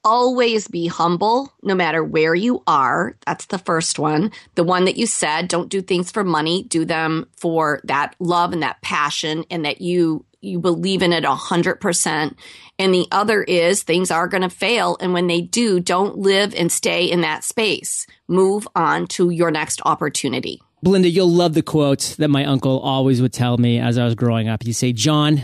Always 0.04 0.66
be 0.66 0.88
humble 0.88 1.52
no 1.62 1.76
matter 1.76 2.02
where 2.02 2.34
you 2.34 2.64
are. 2.66 3.16
That's 3.24 3.46
the 3.46 3.58
first 3.58 4.00
one. 4.00 4.32
The 4.56 4.64
one 4.64 4.86
that 4.86 4.96
you 4.96 5.06
said, 5.06 5.46
don't 5.46 5.68
do 5.68 5.80
things 5.80 6.10
for 6.10 6.24
money, 6.24 6.64
do 6.64 6.84
them 6.84 7.28
for 7.36 7.80
that 7.84 8.16
love 8.18 8.52
and 8.52 8.64
that 8.64 8.82
passion 8.82 9.44
and 9.48 9.64
that 9.64 9.80
you 9.80 10.24
you 10.40 10.58
believe 10.58 11.02
in 11.02 11.12
it 11.12 11.24
a 11.24 11.36
hundred 11.36 11.80
percent. 11.80 12.36
And 12.80 12.92
the 12.92 13.06
other 13.12 13.44
is 13.44 13.84
things 13.84 14.10
are 14.10 14.26
going 14.26 14.42
to 14.42 14.50
fail. 14.50 14.96
And 15.00 15.12
when 15.12 15.28
they 15.28 15.40
do, 15.40 15.78
don't 15.78 16.18
live 16.18 16.52
and 16.52 16.72
stay 16.72 17.04
in 17.04 17.20
that 17.20 17.44
space. 17.44 18.08
Move 18.26 18.66
on 18.74 19.06
to 19.08 19.30
your 19.30 19.52
next 19.52 19.80
opportunity. 19.84 20.60
Belinda, 20.82 21.08
you'll 21.08 21.30
love 21.30 21.54
the 21.54 21.62
quote 21.62 22.16
that 22.18 22.28
my 22.28 22.44
uncle 22.44 22.80
always 22.80 23.22
would 23.22 23.32
tell 23.32 23.56
me 23.56 23.78
as 23.78 23.98
I 23.98 24.04
was 24.04 24.14
growing 24.14 24.48
up. 24.48 24.62
He'd 24.64 24.72
say, 24.72 24.92
John, 24.92 25.42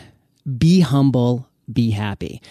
be 0.56 0.80
humble, 0.80 1.48
be 1.72 1.90
happy. 1.90 2.42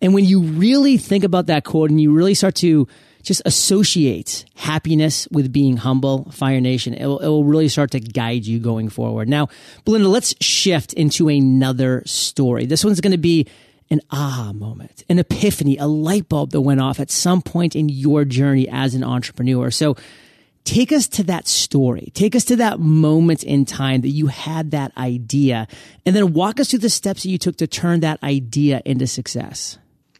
And 0.00 0.14
when 0.14 0.24
you 0.24 0.42
really 0.42 0.96
think 0.96 1.24
about 1.24 1.46
that 1.46 1.64
quote 1.64 1.90
and 1.90 2.00
you 2.00 2.12
really 2.12 2.34
start 2.34 2.54
to 2.56 2.86
just 3.22 3.42
associate 3.44 4.44
happiness 4.54 5.26
with 5.32 5.52
being 5.52 5.76
humble, 5.76 6.30
Fire 6.30 6.60
Nation, 6.60 6.94
it 6.94 7.06
will, 7.06 7.18
it 7.18 7.26
will 7.26 7.44
really 7.44 7.68
start 7.68 7.90
to 7.90 8.00
guide 8.00 8.46
you 8.46 8.60
going 8.60 8.88
forward. 8.90 9.28
Now, 9.28 9.48
Belinda, 9.84 10.08
let's 10.08 10.34
shift 10.40 10.92
into 10.92 11.28
another 11.28 12.04
story. 12.06 12.66
This 12.66 12.84
one's 12.84 13.00
going 13.00 13.10
to 13.12 13.18
be 13.18 13.48
an 13.90 14.00
aha 14.10 14.52
moment, 14.52 15.02
an 15.08 15.18
epiphany, 15.18 15.76
a 15.78 15.86
light 15.86 16.28
bulb 16.28 16.50
that 16.50 16.60
went 16.60 16.80
off 16.80 17.00
at 17.00 17.10
some 17.10 17.42
point 17.42 17.74
in 17.74 17.88
your 17.88 18.24
journey 18.24 18.68
as 18.68 18.94
an 18.94 19.02
entrepreneur. 19.02 19.70
So 19.72 19.96
take 20.66 20.92
us 20.92 21.08
to 21.08 21.22
that 21.24 21.48
story. 21.48 22.10
Take 22.12 22.34
us 22.36 22.44
to 22.46 22.56
that 22.56 22.80
moment 22.80 23.42
in 23.44 23.64
time 23.64 24.02
that 24.02 24.10
you 24.10 24.26
had 24.26 24.72
that 24.72 24.92
idea 24.98 25.68
and 26.04 26.14
then 26.14 26.34
walk 26.34 26.60
us 26.60 26.70
through 26.70 26.80
the 26.80 26.90
steps 26.90 27.22
that 27.22 27.30
you 27.30 27.38
took 27.38 27.56
to 27.56 27.66
turn 27.66 28.00
that 28.00 28.22
idea 28.22 28.82
into 28.84 29.06
success. 29.06 29.78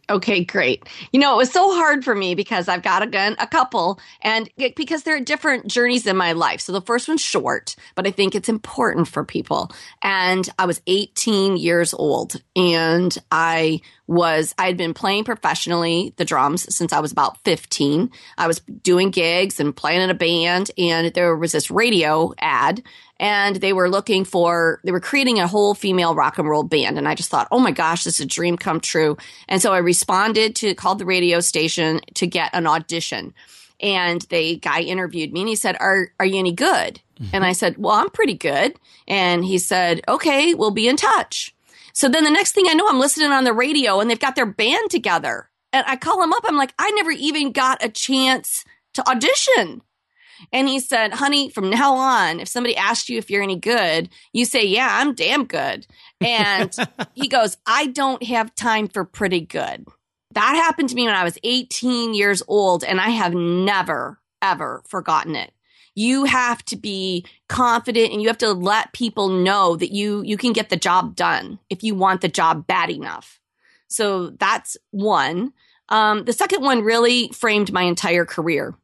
Okay, 0.08 0.44
great. 0.44 0.88
You 1.10 1.18
know, 1.18 1.34
it 1.34 1.36
was 1.36 1.50
so 1.50 1.74
hard 1.74 2.04
for 2.04 2.14
me 2.14 2.36
because 2.36 2.68
I've 2.68 2.82
got 2.82 3.02
a 3.02 3.08
gun, 3.08 3.34
a 3.40 3.46
couple, 3.46 3.98
and 4.22 4.48
because 4.76 5.02
there 5.02 5.16
are 5.16 5.20
different 5.20 5.66
journeys 5.66 6.06
in 6.06 6.16
my 6.16 6.30
life. 6.30 6.60
So 6.60 6.72
the 6.72 6.80
first 6.80 7.08
one's 7.08 7.20
short, 7.20 7.74
but 7.96 8.06
I 8.06 8.12
think 8.12 8.36
it's 8.36 8.48
important 8.48 9.08
for 9.08 9.24
people. 9.24 9.72
And 10.02 10.48
I 10.60 10.66
was 10.66 10.80
18 10.86 11.56
years 11.56 11.92
old 11.92 12.40
and 12.54 13.16
I 13.32 13.80
was, 14.06 14.54
I 14.58 14.66
had 14.66 14.76
been 14.76 14.94
playing 14.94 15.24
professionally 15.24 16.14
the 16.16 16.24
drums 16.24 16.74
since 16.74 16.92
I 16.92 17.00
was 17.00 17.12
about 17.12 17.38
15. 17.44 18.10
I 18.38 18.46
was 18.46 18.60
doing 18.60 19.10
gigs 19.10 19.58
and 19.58 19.74
playing 19.74 20.02
in 20.02 20.10
a 20.10 20.14
band 20.14 20.70
and 20.78 21.12
there 21.14 21.36
was 21.36 21.52
this 21.52 21.70
radio 21.70 22.32
ad 22.38 22.82
and 23.18 23.56
they 23.56 23.72
were 23.72 23.88
looking 23.88 24.24
for 24.24 24.80
they 24.84 24.92
were 24.92 25.00
creating 25.00 25.38
a 25.38 25.46
whole 25.46 25.74
female 25.74 26.14
rock 26.14 26.38
and 26.38 26.48
roll 26.48 26.62
band 26.62 26.98
and 26.98 27.08
i 27.08 27.14
just 27.14 27.30
thought 27.30 27.48
oh 27.50 27.58
my 27.58 27.70
gosh 27.70 28.04
this 28.04 28.20
is 28.20 28.26
a 28.26 28.28
dream 28.28 28.56
come 28.56 28.80
true 28.80 29.16
and 29.48 29.62
so 29.62 29.72
i 29.72 29.78
responded 29.78 30.54
to 30.54 30.74
called 30.74 30.98
the 30.98 31.06
radio 31.06 31.40
station 31.40 32.00
to 32.14 32.26
get 32.26 32.50
an 32.54 32.66
audition 32.66 33.32
and 33.80 34.22
the 34.22 34.56
guy 34.56 34.80
interviewed 34.80 35.32
me 35.32 35.40
and 35.40 35.48
he 35.48 35.56
said 35.56 35.76
are 35.80 36.08
are 36.20 36.26
you 36.26 36.38
any 36.38 36.52
good 36.52 37.00
mm-hmm. 37.20 37.34
and 37.34 37.44
i 37.44 37.52
said 37.52 37.76
well 37.78 37.94
i'm 37.94 38.10
pretty 38.10 38.34
good 38.34 38.74
and 39.08 39.44
he 39.44 39.58
said 39.58 40.00
okay 40.08 40.54
we'll 40.54 40.70
be 40.70 40.88
in 40.88 40.96
touch 40.96 41.54
so 41.96 42.08
then 42.08 42.24
the 42.24 42.30
next 42.30 42.52
thing 42.52 42.66
i 42.68 42.74
know 42.74 42.86
i'm 42.88 43.00
listening 43.00 43.32
on 43.32 43.44
the 43.44 43.52
radio 43.52 43.98
and 44.00 44.08
they've 44.08 44.20
got 44.20 44.36
their 44.36 44.46
band 44.46 44.90
together 44.90 45.50
and 45.72 45.84
i 45.88 45.96
call 45.96 46.22
him 46.22 46.32
up 46.32 46.44
i'm 46.46 46.56
like 46.56 46.74
i 46.78 46.90
never 46.92 47.10
even 47.10 47.50
got 47.50 47.82
a 47.82 47.88
chance 47.88 48.64
to 48.94 49.08
audition 49.08 49.82
and 50.52 50.68
he 50.68 50.80
said, 50.80 51.14
honey, 51.14 51.48
from 51.48 51.70
now 51.70 51.94
on, 51.94 52.40
if 52.40 52.48
somebody 52.48 52.76
asks 52.76 53.08
you 53.08 53.18
if 53.18 53.30
you're 53.30 53.42
any 53.42 53.56
good, 53.56 54.08
you 54.32 54.44
say, 54.44 54.64
yeah, 54.64 54.88
I'm 54.90 55.14
damn 55.14 55.44
good. 55.44 55.86
And 56.20 56.74
he 57.14 57.28
goes, 57.28 57.56
I 57.66 57.86
don't 57.86 58.22
have 58.24 58.54
time 58.54 58.88
for 58.88 59.04
pretty 59.04 59.40
good. 59.40 59.86
That 60.32 60.54
happened 60.54 60.90
to 60.90 60.94
me 60.94 61.06
when 61.06 61.14
I 61.14 61.24
was 61.24 61.38
18 61.42 62.14
years 62.14 62.42
old, 62.46 62.84
and 62.84 63.00
I 63.00 63.08
have 63.10 63.32
never, 63.32 64.20
ever 64.42 64.82
forgotten 64.86 65.34
it. 65.34 65.50
You 65.96 66.24
have 66.24 66.64
to 66.66 66.76
be 66.76 67.26
confident 67.48 68.12
and 68.12 68.22
you 68.22 68.28
have 68.28 68.38
to 68.38 68.52
let 68.52 68.92
people 68.92 69.28
know 69.28 69.74
that 69.74 69.90
you, 69.92 70.22
you 70.22 70.36
can 70.36 70.52
get 70.52 70.68
the 70.68 70.76
job 70.76 71.16
done 71.16 71.58
if 71.68 71.82
you 71.82 71.96
want 71.96 72.20
the 72.20 72.28
job 72.28 72.68
bad 72.68 72.90
enough. 72.90 73.40
So 73.88 74.30
that's 74.30 74.76
one. 74.92 75.52
Um, 75.88 76.24
the 76.24 76.32
second 76.32 76.62
one 76.62 76.82
really 76.82 77.28
framed 77.28 77.72
my 77.72 77.82
entire 77.82 78.24
career. 78.24 78.76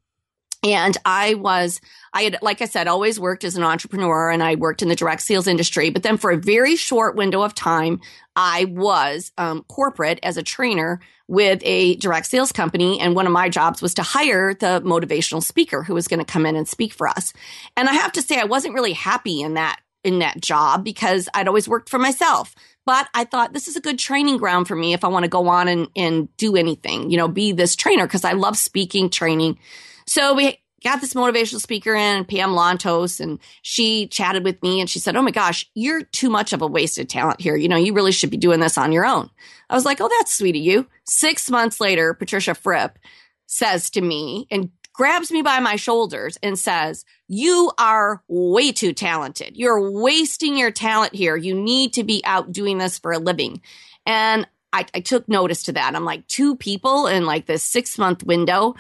And 0.65 0.97
I 1.05 1.35
was, 1.35 1.81
I 2.13 2.23
had, 2.23 2.39
like 2.41 2.63
I 2.63 2.67
said, 2.67 2.87
always 2.87 3.19
worked 3.19 3.43
as 3.43 3.57
an 3.57 3.65
entrepreneur 3.65 4.31
and 4.31 4.43
I 4.43 4.55
worked 4.55 4.81
in 4.81 4.89
the 4.89 4.95
direct 4.95 5.23
sales 5.23 5.49
industry. 5.49 5.91
But 5.91 6.05
then 6.05 6.17
for 6.17 6.31
a 6.31 6.37
very 6.37 6.77
short 6.77 7.17
window 7.17 7.43
of 7.43 7.55
time, 7.55 8.01
I 8.37 8.67
was 8.67 9.33
um, 9.39 9.65
corporate 9.69 10.21
as 10.23 10.37
a 10.37 10.43
trainer 10.43 11.01
with 11.27 11.61
a 11.65 11.97
direct 11.97 12.27
sales 12.27 12.53
company. 12.53 13.01
And 13.01 13.17
one 13.17 13.27
of 13.27 13.33
my 13.33 13.49
jobs 13.49 13.83
was 13.83 13.95
to 13.95 14.03
hire 14.03 14.55
the 14.55 14.81
motivational 14.85 15.43
speaker 15.43 15.83
who 15.83 15.95
was 15.95 16.07
going 16.07 16.21
to 16.21 16.33
come 16.33 16.47
in 16.47 16.55
and 16.55 16.69
speak 16.69 16.93
for 16.93 17.09
us. 17.09 17.33
And 17.77 17.89
I 17.89 17.95
have 17.95 18.13
to 18.13 18.23
say, 18.23 18.39
I 18.39 18.45
wasn't 18.45 18.75
really 18.75 18.93
happy 18.93 19.41
in 19.41 19.55
that, 19.55 19.81
in 20.05 20.21
that 20.21 20.41
job 20.41 20.85
because 20.85 21.29
I'd 21.35 21.49
always 21.49 21.69
worked 21.69 21.89
for 21.89 21.99
myself. 21.99 22.55
But 22.85 23.09
I 23.15 23.25
thought 23.25 23.53
this 23.53 23.69
is 23.69 23.77
a 23.77 23.81
good 23.81 23.99
training 23.99 24.37
ground 24.37 24.69
for 24.69 24.77
me 24.77 24.93
if 24.93 25.05
I 25.05 25.09
want 25.09 25.25
to 25.25 25.29
go 25.29 25.49
on 25.49 25.69
and, 25.69 25.89
and 25.97 26.37
do 26.37 26.57
anything, 26.57 27.11
you 27.11 27.17
know, 27.17 27.29
be 27.29 27.53
this 27.53 27.77
trainer 27.77 28.07
because 28.07 28.25
I 28.25 28.33
love 28.33 28.57
speaking, 28.57 29.09
training. 29.09 29.59
So 30.07 30.35
we 30.35 30.59
got 30.83 31.01
this 31.01 31.15
motivational 31.15 31.61
speaker 31.61 31.95
in, 31.95 32.25
Pam 32.25 32.51
Lontos, 32.51 33.21
and 33.21 33.39
she 33.63 34.07
chatted 34.09 34.45
with 34.45 34.63
me 34.63 34.81
and 34.81 34.91
she 34.91 34.99
said, 34.99 35.17
Oh 35.17 35.23
my 35.23 35.31
gosh, 35.31 35.69
you're 35.75 36.03
too 36.03 36.31
much 36.31 36.53
of 36.53 36.63
a 36.63 36.67
wasted 36.67 37.09
talent 37.09 37.41
here. 37.41 37.57
You 37.57 37.69
know, 37.69 37.77
you 37.77 37.95
really 37.95 38.13
should 38.13 38.31
be 38.31 38.37
doing 38.37 38.61
this 38.61 38.79
on 38.79 38.93
your 38.93 39.07
own. 39.07 39.31
I 39.71 39.75
was 39.75 39.85
like, 39.85 40.01
Oh, 40.01 40.11
that's 40.19 40.35
sweet 40.35 40.57
of 40.57 40.63
you. 40.63 40.87
Six 41.05 41.51
months 41.51 41.81
later, 41.81 42.15
Patricia 42.15 42.55
Fripp 42.55 42.99
says 43.47 43.91
to 43.91 44.01
me 44.01 44.47
and 44.51 44.71
grabs 44.93 45.31
me 45.31 45.43
by 45.43 45.61
my 45.61 45.77
shoulders 45.77 46.39
and 46.43 46.59
says, 46.59 47.05
You 47.29 47.71
are 47.79 48.23
way 48.29 48.73
too 48.73 48.93
talented. 48.93 49.57
You're 49.57 49.91
wasting 49.91 50.57
your 50.57 50.71
talent 50.71 51.15
here. 51.15 51.37
You 51.37 51.55
need 51.55 51.95
to 51.95 52.05
be 52.05 52.23
out 52.25 52.53
doing 52.53 52.79
this 52.79 52.99
for 52.99 53.13
a 53.13 53.19
living. 53.19 53.63
And 54.05 54.47
I, 54.73 54.87
I 54.95 55.01
took 55.01 55.29
notice 55.29 55.65
to 55.65 55.73
that. 55.73 55.95
I'm 55.95 56.05
like, 56.05 56.27
two 56.29 56.57
people 56.57 57.07
in 57.07 57.27
like 57.27 57.47
this 57.47 57.63
six 57.63 57.99
month 57.99 58.25
window. 58.25 58.75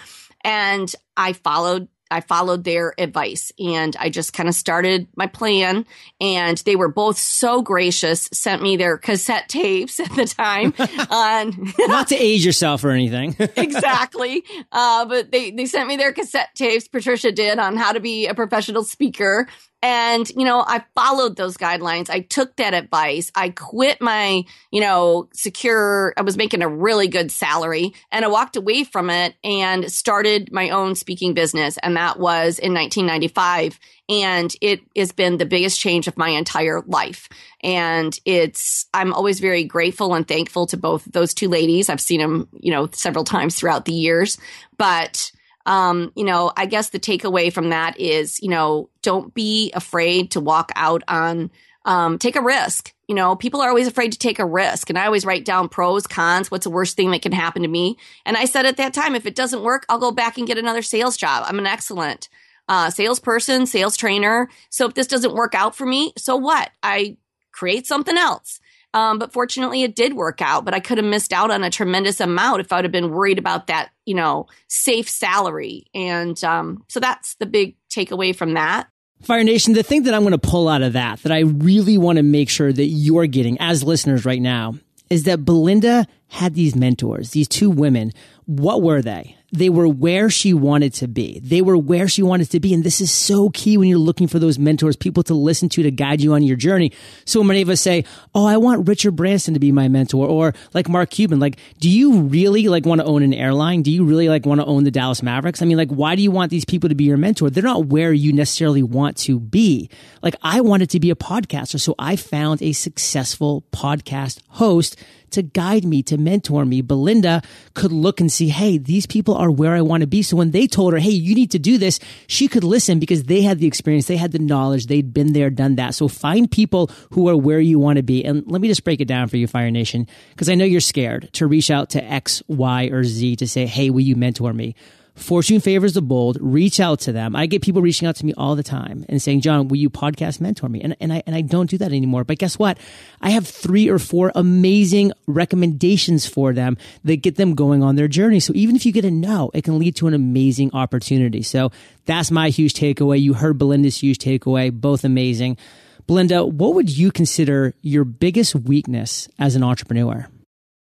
And 0.44 0.92
I 1.16 1.32
followed 1.32 1.88
I 2.12 2.20
followed 2.20 2.62
their 2.62 2.92
advice 2.98 3.52
and 3.58 3.96
I 3.98 4.10
just 4.10 4.34
kind 4.34 4.48
of 4.48 4.54
started 4.54 5.08
my 5.16 5.26
plan. 5.26 5.86
And 6.20 6.58
they 6.58 6.76
were 6.76 6.90
both 6.90 7.16
so 7.16 7.62
gracious, 7.62 8.28
sent 8.32 8.62
me 8.62 8.76
their 8.76 8.98
cassette 8.98 9.48
tapes 9.48 9.98
at 10.00 10.14
the 10.14 10.26
time. 10.26 10.74
on 11.10 11.72
Not 11.78 12.08
to 12.08 12.16
age 12.16 12.44
yourself 12.44 12.84
or 12.84 12.90
anything. 12.90 13.34
exactly. 13.56 14.44
Uh, 14.70 15.06
but 15.06 15.32
they, 15.32 15.50
they 15.52 15.64
sent 15.64 15.88
me 15.88 15.96
their 15.96 16.12
cassette 16.12 16.50
tapes, 16.54 16.86
Patricia 16.86 17.32
did, 17.32 17.58
on 17.58 17.78
how 17.78 17.92
to 17.92 18.00
be 18.00 18.26
a 18.26 18.34
professional 18.34 18.84
speaker. 18.84 19.48
And, 19.82 20.28
you 20.30 20.44
know, 20.44 20.64
I 20.64 20.84
followed 20.94 21.36
those 21.36 21.56
guidelines. 21.56 22.08
I 22.08 22.20
took 22.20 22.54
that 22.56 22.72
advice. 22.72 23.32
I 23.34 23.48
quit 23.48 24.00
my, 24.00 24.44
you 24.70 24.80
know, 24.80 25.28
secure, 25.32 26.14
I 26.16 26.22
was 26.22 26.36
making 26.36 26.62
a 26.62 26.68
really 26.68 27.08
good 27.08 27.32
salary 27.32 27.92
and 28.12 28.24
I 28.24 28.28
walked 28.28 28.56
away 28.56 28.84
from 28.84 29.10
it 29.10 29.34
and 29.42 29.90
started 29.90 30.52
my 30.52 30.70
own 30.70 30.94
speaking 30.94 31.34
business. 31.34 31.78
And 31.82 31.96
that 31.96 32.20
was 32.20 32.60
in 32.60 32.72
1995. 32.72 33.80
And 34.08 34.54
it 34.60 34.82
has 34.96 35.10
been 35.10 35.38
the 35.38 35.46
biggest 35.46 35.80
change 35.80 36.06
of 36.06 36.16
my 36.16 36.28
entire 36.28 36.82
life. 36.86 37.28
And 37.60 38.16
it's, 38.24 38.86
I'm 38.94 39.12
always 39.12 39.40
very 39.40 39.64
grateful 39.64 40.14
and 40.14 40.28
thankful 40.28 40.66
to 40.68 40.76
both 40.76 41.04
those 41.06 41.34
two 41.34 41.48
ladies. 41.48 41.88
I've 41.88 42.00
seen 42.00 42.20
them, 42.20 42.48
you 42.52 42.70
know, 42.70 42.88
several 42.92 43.24
times 43.24 43.56
throughout 43.56 43.86
the 43.86 43.92
years, 43.92 44.38
but 44.76 45.32
um, 45.66 46.12
you 46.16 46.24
know, 46.24 46.52
I 46.56 46.66
guess 46.66 46.90
the 46.90 47.00
takeaway 47.00 47.52
from 47.52 47.70
that 47.70 47.98
is, 47.98 48.42
you 48.42 48.48
know, 48.48 48.90
don't 49.02 49.32
be 49.32 49.72
afraid 49.72 50.32
to 50.32 50.40
walk 50.40 50.72
out 50.74 51.02
on, 51.08 51.50
um, 51.84 52.18
take 52.18 52.36
a 52.36 52.42
risk. 52.42 52.92
You 53.08 53.14
know, 53.14 53.36
people 53.36 53.60
are 53.60 53.68
always 53.68 53.86
afraid 53.86 54.12
to 54.12 54.18
take 54.18 54.38
a 54.38 54.46
risk. 54.46 54.88
And 54.88 54.98
I 54.98 55.06
always 55.06 55.26
write 55.26 55.44
down 55.44 55.68
pros, 55.68 56.06
cons, 56.06 56.50
what's 56.50 56.64
the 56.64 56.70
worst 56.70 56.96
thing 56.96 57.10
that 57.10 57.22
can 57.22 57.32
happen 57.32 57.62
to 57.62 57.68
me. 57.68 57.96
And 58.24 58.36
I 58.36 58.46
said 58.46 58.66
at 58.66 58.78
that 58.78 58.94
time, 58.94 59.14
if 59.14 59.26
it 59.26 59.34
doesn't 59.34 59.62
work, 59.62 59.84
I'll 59.88 59.98
go 59.98 60.12
back 60.12 60.38
and 60.38 60.46
get 60.46 60.58
another 60.58 60.82
sales 60.82 61.16
job. 61.16 61.44
I'm 61.46 61.58
an 61.58 61.66
excellent 61.66 62.28
uh, 62.68 62.90
salesperson, 62.90 63.66
sales 63.66 63.96
trainer. 63.96 64.48
So 64.70 64.86
if 64.86 64.94
this 64.94 65.06
doesn't 65.06 65.34
work 65.34 65.54
out 65.54 65.74
for 65.74 65.84
me, 65.84 66.12
so 66.16 66.36
what? 66.36 66.70
I 66.82 67.16
create 67.52 67.86
something 67.86 68.16
else. 68.16 68.60
Um, 68.94 69.18
but 69.18 69.32
fortunately, 69.32 69.82
it 69.82 69.96
did 69.96 70.14
work 70.14 70.42
out. 70.42 70.64
But 70.64 70.74
I 70.74 70.80
could 70.80 70.98
have 70.98 71.06
missed 71.06 71.32
out 71.32 71.50
on 71.50 71.64
a 71.64 71.70
tremendous 71.70 72.20
amount 72.20 72.60
if 72.60 72.72
I 72.72 72.76
would 72.76 72.84
have 72.84 72.92
been 72.92 73.10
worried 73.10 73.38
about 73.38 73.68
that, 73.68 73.90
you 74.04 74.14
know, 74.14 74.48
safe 74.68 75.08
salary. 75.08 75.86
And 75.94 76.42
um, 76.44 76.84
so 76.88 77.00
that's 77.00 77.34
the 77.36 77.46
big 77.46 77.76
takeaway 77.90 78.34
from 78.34 78.54
that. 78.54 78.88
Fire 79.22 79.44
Nation, 79.44 79.74
the 79.74 79.84
thing 79.84 80.02
that 80.02 80.14
I'm 80.14 80.22
going 80.22 80.32
to 80.32 80.38
pull 80.38 80.68
out 80.68 80.82
of 80.82 80.94
that, 80.94 81.22
that 81.22 81.30
I 81.30 81.40
really 81.40 81.96
want 81.96 82.16
to 82.16 82.24
make 82.24 82.48
sure 82.48 82.72
that 82.72 82.86
you're 82.86 83.26
getting 83.26 83.56
as 83.60 83.84
listeners 83.84 84.24
right 84.24 84.42
now, 84.42 84.74
is 85.10 85.24
that 85.24 85.44
Belinda 85.44 86.06
had 86.28 86.54
these 86.54 86.74
mentors, 86.74 87.30
these 87.30 87.46
two 87.46 87.70
women. 87.70 88.12
What 88.56 88.82
were 88.82 89.02
they? 89.02 89.36
they 89.52 89.68
were 89.68 89.86
where 89.86 90.30
she 90.30 90.54
wanted 90.54 90.94
to 90.94 91.06
be. 91.06 91.38
They 91.40 91.60
were 91.60 91.76
where 91.76 92.08
she 92.08 92.22
wanted 92.22 92.50
to 92.50 92.60
be. 92.60 92.72
And 92.72 92.82
this 92.82 93.02
is 93.02 93.10
so 93.10 93.50
key 93.50 93.76
when 93.76 93.88
you're 93.88 93.98
looking 93.98 94.26
for 94.26 94.38
those 94.38 94.58
mentors, 94.58 94.96
people 94.96 95.22
to 95.24 95.34
listen 95.34 95.68
to 95.70 95.82
to 95.82 95.90
guide 95.90 96.22
you 96.22 96.32
on 96.32 96.42
your 96.42 96.56
journey. 96.56 96.90
So 97.26 97.44
many 97.44 97.60
of 97.60 97.68
us 97.68 97.80
say, 97.80 98.04
Oh, 98.34 98.46
I 98.46 98.56
want 98.56 98.88
Richard 98.88 99.14
Branson 99.14 99.52
to 99.52 99.60
be 99.60 99.70
my 99.70 99.88
mentor 99.88 100.26
or 100.26 100.54
like 100.72 100.88
Mark 100.88 101.10
Cuban. 101.10 101.38
Like, 101.38 101.58
do 101.78 101.90
you 101.90 102.22
really 102.22 102.68
like 102.68 102.86
want 102.86 103.02
to 103.02 103.06
own 103.06 103.22
an 103.22 103.34
airline? 103.34 103.82
Do 103.82 103.90
you 103.90 104.04
really 104.04 104.28
like 104.28 104.46
want 104.46 104.62
to 104.62 104.66
own 104.66 104.84
the 104.84 104.90
Dallas 104.90 105.22
Mavericks? 105.22 105.60
I 105.60 105.66
mean, 105.66 105.76
like, 105.76 105.90
why 105.90 106.16
do 106.16 106.22
you 106.22 106.30
want 106.30 106.50
these 106.50 106.64
people 106.64 106.88
to 106.88 106.94
be 106.94 107.04
your 107.04 107.18
mentor? 107.18 107.50
They're 107.50 107.62
not 107.62 107.86
where 107.86 108.12
you 108.12 108.32
necessarily 108.32 108.82
want 108.82 109.18
to 109.18 109.38
be. 109.38 109.90
Like, 110.22 110.34
I 110.42 110.62
wanted 110.62 110.88
to 110.90 111.00
be 111.00 111.10
a 111.10 111.14
podcaster. 111.14 111.78
So 111.78 111.94
I 111.98 112.16
found 112.16 112.62
a 112.62 112.72
successful 112.72 113.64
podcast 113.70 114.40
host 114.48 114.96
to 115.32 115.42
guide 115.42 115.84
me, 115.84 116.02
to 116.04 116.16
mentor 116.16 116.64
me. 116.64 116.80
Belinda 116.80 117.42
could 117.74 117.92
look 117.92 118.20
and 118.20 118.30
see, 118.30 118.41
hey, 118.48 118.78
these 118.78 119.06
people 119.06 119.34
are 119.34 119.50
where 119.50 119.74
I 119.74 119.80
want 119.82 120.02
to 120.02 120.06
be. 120.06 120.22
So 120.22 120.36
when 120.36 120.50
they 120.50 120.66
told 120.66 120.92
her, 120.92 120.98
hey, 120.98 121.10
you 121.10 121.34
need 121.34 121.50
to 121.52 121.58
do 121.58 121.78
this, 121.78 122.00
she 122.26 122.48
could 122.48 122.64
listen 122.64 122.98
because 122.98 123.24
they 123.24 123.42
had 123.42 123.58
the 123.58 123.66
experience, 123.66 124.06
they 124.06 124.16
had 124.16 124.32
the 124.32 124.38
knowledge, 124.38 124.86
they'd 124.86 125.12
been 125.12 125.32
there, 125.32 125.50
done 125.50 125.76
that. 125.76 125.94
So 125.94 126.08
find 126.08 126.50
people 126.50 126.90
who 127.10 127.28
are 127.28 127.36
where 127.36 127.60
you 127.60 127.78
want 127.78 127.96
to 127.96 128.02
be. 128.02 128.24
And 128.24 128.44
let 128.46 128.60
me 128.60 128.68
just 128.68 128.84
break 128.84 129.00
it 129.00 129.08
down 129.08 129.28
for 129.28 129.36
you, 129.36 129.46
Fire 129.46 129.70
Nation, 129.70 130.06
because 130.30 130.48
I 130.48 130.54
know 130.54 130.64
you're 130.64 130.80
scared 130.80 131.30
to 131.34 131.46
reach 131.46 131.70
out 131.70 131.90
to 131.90 132.04
X, 132.04 132.42
Y, 132.48 132.86
or 132.86 133.04
Z 133.04 133.36
to 133.36 133.48
say, 133.48 133.66
hey, 133.66 133.90
will 133.90 134.00
you 134.00 134.16
mentor 134.16 134.52
me? 134.52 134.74
Fortune 135.14 135.60
favors 135.60 135.92
the 135.92 136.00
bold. 136.00 136.38
Reach 136.40 136.80
out 136.80 137.00
to 137.00 137.12
them. 137.12 137.36
I 137.36 137.46
get 137.46 137.60
people 137.62 137.82
reaching 137.82 138.08
out 138.08 138.16
to 138.16 138.26
me 138.26 138.32
all 138.36 138.56
the 138.56 138.62
time 138.62 139.04
and 139.08 139.20
saying, 139.20 139.42
John, 139.42 139.68
will 139.68 139.76
you 139.76 139.90
podcast 139.90 140.40
mentor 140.40 140.68
me? 140.68 140.80
And, 140.80 140.96
and 141.00 141.12
I, 141.12 141.22
and 141.26 141.36
I 141.36 141.42
don't 141.42 141.68
do 141.68 141.76
that 141.78 141.92
anymore. 141.92 142.24
But 142.24 142.38
guess 142.38 142.58
what? 142.58 142.78
I 143.20 143.30
have 143.30 143.46
three 143.46 143.90
or 143.90 143.98
four 143.98 144.32
amazing 144.34 145.12
recommendations 145.26 146.26
for 146.26 146.54
them 146.54 146.78
that 147.04 147.16
get 147.16 147.36
them 147.36 147.54
going 147.54 147.82
on 147.82 147.96
their 147.96 148.08
journey. 148.08 148.40
So 148.40 148.52
even 148.56 148.74
if 148.74 148.86
you 148.86 148.92
get 148.92 149.04
a 149.04 149.10
no, 149.10 149.50
it 149.52 149.64
can 149.64 149.78
lead 149.78 149.96
to 149.96 150.06
an 150.06 150.14
amazing 150.14 150.70
opportunity. 150.72 151.42
So 151.42 151.72
that's 152.06 152.30
my 152.30 152.48
huge 152.48 152.72
takeaway. 152.72 153.20
You 153.20 153.34
heard 153.34 153.58
Belinda's 153.58 154.02
huge 154.02 154.18
takeaway, 154.18 154.72
both 154.72 155.04
amazing. 155.04 155.58
Belinda, 156.06 156.44
what 156.44 156.74
would 156.74 156.96
you 156.96 157.12
consider 157.12 157.74
your 157.82 158.04
biggest 158.04 158.54
weakness 158.54 159.28
as 159.38 159.56
an 159.56 159.62
entrepreneur? 159.62 160.26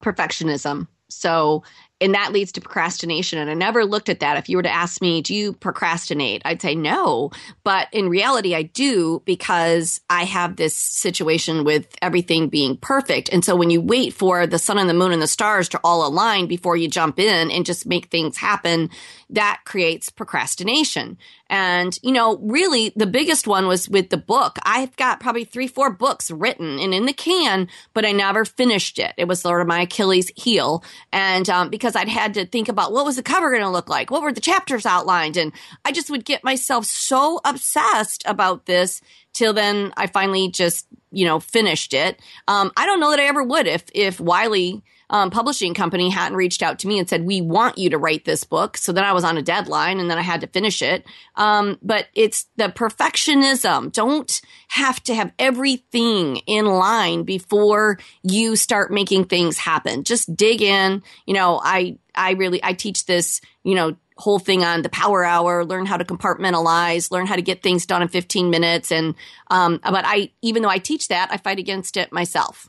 Perfectionism. 0.04 0.88
So 1.10 1.64
and 2.00 2.14
that 2.14 2.32
leads 2.32 2.52
to 2.54 2.62
procrastination. 2.62 3.40
And 3.40 3.50
I 3.50 3.54
never 3.54 3.84
looked 3.84 4.10
at 4.10 4.20
that. 4.20 4.38
If 4.38 4.50
you 4.50 4.58
were 4.58 4.64
to 4.64 4.72
ask 4.72 5.02
me, 5.02 5.22
do 5.22 5.34
you 5.34 5.54
procrastinate? 5.54 6.42
I'd 6.46 6.62
say 6.62 6.76
no. 6.76 7.32
But 7.64 7.88
in 7.92 8.10
reality, 8.10 8.54
I 8.54 8.64
do 8.64 9.22
because 9.26 10.00
I 10.10 10.24
have 10.26 10.56
this 10.56 10.76
situation 10.76 11.64
with 11.64 11.88
everything 12.02 12.50
being 12.50 12.78
perfect. 12.78 13.30
And 13.32 13.44
so 13.44 13.56
when 13.56 13.70
you 13.70 13.82
wait 13.82 14.14
for 14.14 14.46
the 14.46 14.60
sun 14.60 14.78
and 14.78 14.90
the 14.90 14.94
moon 14.94 15.12
and 15.12 15.22
the 15.22 15.28
stars 15.28 15.70
to 15.70 15.80
all 15.84 16.06
align 16.06 16.48
before 16.48 16.78
you 16.78 16.88
jump 16.88 17.20
in 17.20 17.50
and 17.50 17.66
just 17.66 17.88
make 17.88 18.08
things 18.08 18.38
happen, 18.38 18.90
that 19.32 19.62
creates 19.66 20.10
procrastination. 20.10 21.18
And, 21.50 21.98
you 22.02 22.12
know, 22.12 22.38
really 22.38 22.92
the 22.96 23.06
biggest 23.06 23.48
one 23.48 23.68
was 23.68 23.90
with 23.90 24.10
the 24.10 24.18
book. 24.18 24.58
I've 24.64 24.96
got 24.96 25.20
probably 25.20 25.46
three, 25.46 25.68
four 25.68 25.92
books 25.92 26.30
written 26.30 26.80
and 26.80 26.94
in 26.94 27.06
the 27.06 27.14
can, 27.14 27.68
but 27.94 28.06
I 28.06 28.12
never 28.12 28.46
finished 28.46 29.00
it. 29.00 29.14
It 29.18 29.28
was 29.28 29.42
sort 29.42 29.62
of 29.62 29.68
my 29.68 29.82
Achilles 29.82 30.32
heel. 30.36 30.84
And, 31.12 31.50
um, 31.50 31.70
because 31.70 31.96
I'd 31.96 32.10
had 32.10 32.34
to 32.36 32.46
think 32.46 32.70
about 32.70 32.92
what 32.92 33.06
was 33.06 33.16
the 33.16 33.24
cover 33.24 33.50
going 33.52 33.64
to 33.64 33.70
look 33.70 33.90
like? 33.90 34.12
What 34.12 34.22
were 34.22 34.34
the 34.34 34.42
chapters 34.42 34.86
outlined? 34.86 35.38
And 35.38 35.52
I 35.86 35.92
just 35.92 36.10
would 36.10 36.26
get 36.26 36.44
myself 36.44 36.86
so 36.86 37.40
obsessed 37.46 38.24
about 38.26 38.66
this 38.66 39.02
till 39.34 39.54
then 39.54 39.94
I 39.96 40.08
finally 40.08 40.50
just, 40.50 40.88
you 41.12 41.26
know, 41.26 41.40
finished 41.40 41.94
it. 41.94 42.20
Um, 42.48 42.72
I 42.76 42.86
don't 42.86 43.00
know 43.00 43.12
that 43.12 43.20
I 43.20 43.26
ever 43.26 43.44
would 43.44 43.68
if, 43.68 43.84
if 43.94 44.20
Wiley, 44.20 44.84
um, 45.10 45.30
publishing 45.30 45.74
company 45.74 46.10
hadn't 46.10 46.38
reached 46.38 46.62
out 46.62 46.80
to 46.80 46.88
me 46.88 47.00
and 47.00 47.08
said, 47.08 47.26
we 47.26 47.42
want 47.42 47.78
you 47.78 47.90
to 47.92 47.98
write 47.98 48.26
this 48.26 48.44
book. 48.44 48.78
So 48.78 48.92
then 48.92 49.06
I 49.06 49.14
was 49.14 49.24
on 49.24 49.38
a 49.38 49.42
deadline 49.42 50.00
and 50.00 50.10
then 50.10 50.18
I 50.18 50.22
had 50.22 50.42
to 50.42 50.48
finish 50.48 50.82
it. 50.82 51.06
Um, 51.36 51.78
but 51.82 52.08
it's 52.14 52.48
the 52.58 52.66
perfectionism. 52.66 53.92
Don't 53.94 54.42
have 54.70 55.02
to 55.04 55.16
have 55.16 55.32
everything 55.40 56.38
in 56.46 56.66
line 56.66 57.24
before 57.24 58.00
you 58.22 58.56
start 58.56 58.92
making 58.92 59.26
things 59.26 59.58
happen. 59.58 60.04
Just 60.04 60.36
dig 60.36 60.62
in. 60.62 61.02
You 61.26 61.34
know, 61.34 61.62
I, 61.64 61.98
I 62.14 62.32
really, 62.32 62.60
I 62.64 62.74
teach 62.74 63.06
this, 63.06 63.40
you 63.64 63.76
know, 63.76 63.96
whole 64.18 64.40
thing 64.40 64.64
on 64.64 64.82
the 64.82 64.90
power 64.90 65.24
hour, 65.24 65.64
learn 65.64 65.86
how 65.86 65.96
to 65.96 66.04
compartmentalize, 66.04 67.12
learn 67.12 67.28
how 67.28 67.36
to 67.36 67.42
get 67.42 67.62
things 67.62 67.86
done 67.86 68.02
in 68.02 68.08
15 68.08 68.50
minutes. 68.50 68.92
And, 68.92 69.16
um, 69.52 69.80
but 69.84 70.04
I, 70.06 70.32
even 70.42 70.64
though 70.64 70.70
I 70.70 70.80
teach 70.80 71.08
that, 71.10 71.30
I 71.32 71.38
fight 71.38 71.60
against 71.60 71.96
it 71.98 72.12
myself. 72.12 72.68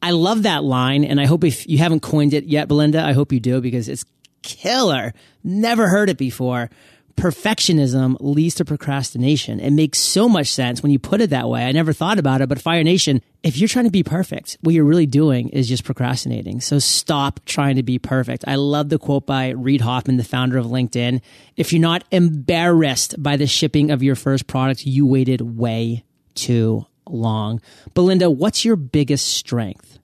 I 0.00 0.12
love 0.12 0.44
that 0.44 0.64
line. 0.64 1.04
And 1.04 1.20
I 1.20 1.26
hope 1.26 1.44
if 1.44 1.68
you 1.68 1.78
haven't 1.78 2.00
coined 2.00 2.34
it 2.34 2.44
yet, 2.44 2.68
Belinda, 2.68 3.02
I 3.02 3.12
hope 3.12 3.32
you 3.32 3.40
do 3.40 3.60
because 3.60 3.88
it's 3.88 4.04
killer. 4.42 5.12
Never 5.42 5.88
heard 5.88 6.08
it 6.08 6.18
before. 6.18 6.70
Perfectionism 7.16 8.16
leads 8.20 8.54
to 8.56 8.64
procrastination. 8.64 9.58
It 9.58 9.72
makes 9.72 9.98
so 9.98 10.28
much 10.28 10.52
sense 10.52 10.84
when 10.84 10.92
you 10.92 11.00
put 11.00 11.20
it 11.20 11.30
that 11.30 11.48
way. 11.48 11.64
I 11.64 11.72
never 11.72 11.92
thought 11.92 12.20
about 12.20 12.42
it, 12.42 12.48
but 12.48 12.60
Fire 12.60 12.84
Nation, 12.84 13.22
if 13.42 13.58
you're 13.58 13.66
trying 13.66 13.86
to 13.86 13.90
be 13.90 14.04
perfect, 14.04 14.56
what 14.60 14.72
you're 14.72 14.84
really 14.84 15.06
doing 15.06 15.48
is 15.48 15.68
just 15.68 15.82
procrastinating. 15.82 16.60
So 16.60 16.78
stop 16.78 17.40
trying 17.44 17.74
to 17.74 17.82
be 17.82 17.98
perfect. 17.98 18.44
I 18.46 18.54
love 18.54 18.88
the 18.88 19.00
quote 19.00 19.26
by 19.26 19.48
Reid 19.48 19.80
Hoffman, 19.80 20.16
the 20.16 20.22
founder 20.22 20.58
of 20.58 20.66
LinkedIn. 20.66 21.20
If 21.56 21.72
you're 21.72 21.82
not 21.82 22.04
embarrassed 22.12 23.20
by 23.20 23.36
the 23.36 23.48
shipping 23.48 23.90
of 23.90 24.00
your 24.00 24.14
first 24.14 24.46
product, 24.46 24.86
you 24.86 25.04
waited 25.04 25.40
way 25.40 26.04
too 26.36 26.86
long. 27.12 27.60
Belinda, 27.94 28.30
what's 28.30 28.64
your 28.64 28.76
biggest 28.76 29.28
strength? 29.28 29.98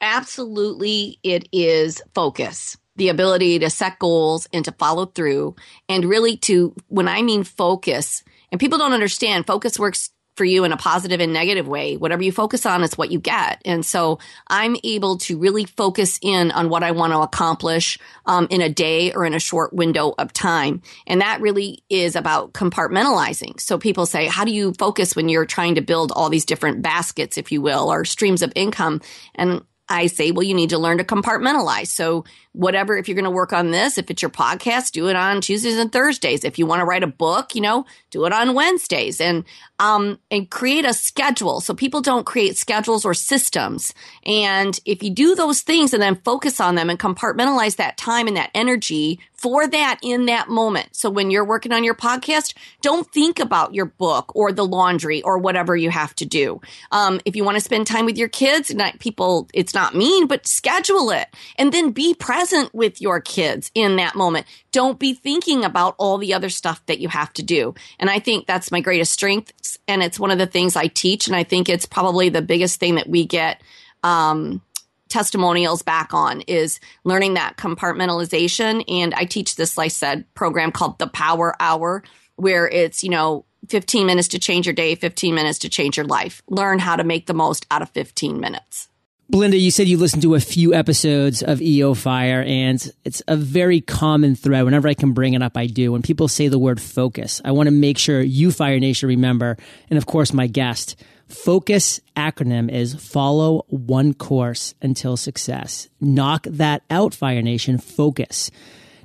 Absolutely, 0.00 1.18
it 1.22 1.48
is 1.52 2.00
focus. 2.14 2.76
The 2.96 3.08
ability 3.08 3.58
to 3.60 3.70
set 3.70 3.98
goals 3.98 4.48
and 4.52 4.64
to 4.64 4.72
follow 4.72 5.06
through, 5.06 5.56
and 5.88 6.04
really 6.04 6.36
to, 6.38 6.74
when 6.88 7.08
I 7.08 7.22
mean 7.22 7.44
focus, 7.44 8.22
and 8.50 8.60
people 8.60 8.78
don't 8.78 8.92
understand, 8.92 9.46
focus 9.46 9.78
works 9.78 10.10
for 10.38 10.44
you 10.44 10.64
in 10.64 10.72
a 10.72 10.76
positive 10.78 11.20
and 11.20 11.32
negative 11.34 11.68
way. 11.68 11.98
Whatever 11.98 12.22
you 12.22 12.32
focus 12.32 12.64
on 12.64 12.82
is 12.82 12.96
what 12.96 13.10
you 13.10 13.18
get. 13.18 13.60
And 13.64 13.84
so 13.84 14.20
I'm 14.46 14.76
able 14.84 15.18
to 15.18 15.36
really 15.36 15.64
focus 15.64 16.18
in 16.22 16.50
on 16.52 16.70
what 16.70 16.82
I 16.82 16.92
want 16.92 17.12
to 17.12 17.18
accomplish 17.18 17.98
um, 18.24 18.46
in 18.48 18.62
a 18.62 18.70
day 18.70 19.12
or 19.12 19.26
in 19.26 19.34
a 19.34 19.40
short 19.40 19.74
window 19.74 20.14
of 20.16 20.32
time. 20.32 20.80
And 21.06 21.20
that 21.20 21.42
really 21.42 21.82
is 21.90 22.16
about 22.16 22.54
compartmentalizing. 22.54 23.60
So 23.60 23.76
people 23.76 24.06
say, 24.06 24.26
how 24.26 24.46
do 24.46 24.52
you 24.52 24.72
focus 24.78 25.14
when 25.14 25.28
you're 25.28 25.44
trying 25.44 25.74
to 25.74 25.82
build 25.82 26.12
all 26.12 26.30
these 26.30 26.46
different 26.46 26.80
baskets, 26.80 27.36
if 27.36 27.52
you 27.52 27.60
will, 27.60 27.92
or 27.92 28.04
streams 28.04 28.40
of 28.40 28.52
income? 28.54 29.02
And 29.34 29.62
I 29.88 30.06
say, 30.06 30.30
well, 30.30 30.42
you 30.42 30.54
need 30.54 30.70
to 30.70 30.78
learn 30.78 30.98
to 30.98 31.04
compartmentalize. 31.04 31.88
So 31.88 32.24
whatever, 32.58 32.96
if 32.96 33.06
you're 33.06 33.14
going 33.14 33.24
to 33.24 33.30
work 33.30 33.52
on 33.52 33.70
this, 33.70 33.98
if 33.98 34.10
it's 34.10 34.20
your 34.20 34.32
podcast, 34.32 34.90
do 34.90 35.06
it 35.08 35.14
on 35.14 35.40
Tuesdays 35.40 35.78
and 35.78 35.92
Thursdays. 35.92 36.42
If 36.42 36.58
you 36.58 36.66
want 36.66 36.80
to 36.80 36.84
write 36.84 37.04
a 37.04 37.06
book, 37.06 37.54
you 37.54 37.60
know, 37.60 37.86
do 38.10 38.24
it 38.24 38.32
on 38.32 38.52
Wednesdays 38.52 39.20
and, 39.20 39.44
um, 39.78 40.18
and 40.28 40.50
create 40.50 40.84
a 40.84 40.92
schedule. 40.92 41.60
So 41.60 41.72
people 41.72 42.00
don't 42.00 42.26
create 42.26 42.58
schedules 42.58 43.04
or 43.04 43.14
systems. 43.14 43.94
And 44.26 44.76
if 44.84 45.04
you 45.04 45.10
do 45.10 45.36
those 45.36 45.60
things 45.60 45.94
and 45.94 46.02
then 46.02 46.16
focus 46.24 46.58
on 46.58 46.74
them 46.74 46.90
and 46.90 46.98
compartmentalize 46.98 47.76
that 47.76 47.96
time 47.96 48.26
and 48.26 48.36
that 48.36 48.50
energy 48.56 49.20
for 49.34 49.68
that 49.68 50.00
in 50.02 50.26
that 50.26 50.48
moment. 50.48 50.96
So 50.96 51.10
when 51.10 51.30
you're 51.30 51.44
working 51.44 51.72
on 51.72 51.84
your 51.84 51.94
podcast, 51.94 52.54
don't 52.82 53.06
think 53.12 53.38
about 53.38 53.72
your 53.72 53.84
book 53.84 54.32
or 54.34 54.50
the 54.50 54.66
laundry 54.66 55.22
or 55.22 55.38
whatever 55.38 55.76
you 55.76 55.90
have 55.90 56.12
to 56.16 56.26
do. 56.26 56.60
Um, 56.90 57.20
if 57.24 57.36
you 57.36 57.44
want 57.44 57.56
to 57.56 57.62
spend 57.62 57.86
time 57.86 58.04
with 58.04 58.18
your 58.18 58.28
kids, 58.28 58.74
not 58.74 58.98
people, 58.98 59.48
it's 59.54 59.74
not 59.74 59.94
mean, 59.94 60.26
but 60.26 60.48
schedule 60.48 61.10
it 61.10 61.28
and 61.56 61.72
then 61.72 61.92
be 61.92 62.14
present 62.14 62.47
with 62.72 63.00
your 63.00 63.20
kids 63.20 63.70
in 63.74 63.96
that 63.96 64.14
moment. 64.14 64.46
Don't 64.72 64.98
be 64.98 65.14
thinking 65.14 65.64
about 65.64 65.94
all 65.98 66.18
the 66.18 66.34
other 66.34 66.48
stuff 66.48 66.84
that 66.86 67.00
you 67.00 67.08
have 67.08 67.32
to 67.34 67.42
do. 67.42 67.74
And 67.98 68.10
I 68.10 68.18
think 68.18 68.46
that's 68.46 68.70
my 68.70 68.80
greatest 68.80 69.12
strength. 69.12 69.52
And 69.86 70.02
it's 70.02 70.20
one 70.20 70.30
of 70.30 70.38
the 70.38 70.46
things 70.46 70.76
I 70.76 70.86
teach. 70.86 71.26
And 71.26 71.36
I 71.36 71.44
think 71.44 71.68
it's 71.68 71.86
probably 71.86 72.28
the 72.28 72.42
biggest 72.42 72.80
thing 72.80 72.96
that 72.96 73.08
we 73.08 73.24
get, 73.24 73.62
um, 74.02 74.62
testimonials 75.08 75.82
back 75.82 76.12
on 76.12 76.42
is 76.42 76.80
learning 77.04 77.34
that 77.34 77.56
compartmentalization. 77.56 78.84
And 78.88 79.14
I 79.14 79.24
teach 79.24 79.56
this, 79.56 79.78
like 79.78 79.86
I 79.86 79.88
said, 79.88 80.34
program 80.34 80.70
called 80.70 80.98
the 80.98 81.06
Power 81.06 81.54
Hour, 81.60 82.02
where 82.36 82.68
it's, 82.68 83.02
you 83.02 83.10
know, 83.10 83.44
15 83.68 84.06
minutes 84.06 84.28
to 84.28 84.38
change 84.38 84.66
your 84.66 84.74
day, 84.74 84.94
15 84.94 85.34
minutes 85.34 85.58
to 85.60 85.68
change 85.68 85.96
your 85.96 86.06
life. 86.06 86.42
Learn 86.48 86.78
how 86.78 86.96
to 86.96 87.04
make 87.04 87.26
the 87.26 87.34
most 87.34 87.66
out 87.70 87.82
of 87.82 87.90
15 87.90 88.38
minutes. 88.38 88.87
Belinda, 89.30 89.58
you 89.58 89.70
said 89.70 89.88
you 89.88 89.98
listened 89.98 90.22
to 90.22 90.34
a 90.34 90.40
few 90.40 90.72
episodes 90.72 91.42
of 91.42 91.60
EO 91.60 91.92
Fire, 91.92 92.42
and 92.46 92.90
it's 93.04 93.22
a 93.28 93.36
very 93.36 93.82
common 93.82 94.34
thread. 94.34 94.64
Whenever 94.64 94.88
I 94.88 94.94
can 94.94 95.12
bring 95.12 95.34
it 95.34 95.42
up, 95.42 95.56
I 95.56 95.66
do. 95.66 95.92
When 95.92 96.00
people 96.00 96.28
say 96.28 96.48
the 96.48 96.58
word 96.58 96.80
focus, 96.80 97.42
I 97.44 97.52
want 97.52 97.66
to 97.66 97.70
make 97.70 97.98
sure 97.98 98.22
you, 98.22 98.50
Fire 98.50 98.80
Nation, 98.80 99.08
remember, 99.08 99.58
and 99.90 99.98
of 99.98 100.06
course, 100.06 100.32
my 100.32 100.46
guest, 100.46 100.96
Focus 101.28 102.00
acronym 102.16 102.72
is 102.72 102.94
follow 102.94 103.66
one 103.68 104.14
course 104.14 104.74
until 104.80 105.16
success. 105.16 105.88
Knock 106.00 106.46
that 106.48 106.82
out, 106.90 107.12
Fire 107.12 107.42
Nation. 107.42 107.76
Focus. 107.76 108.50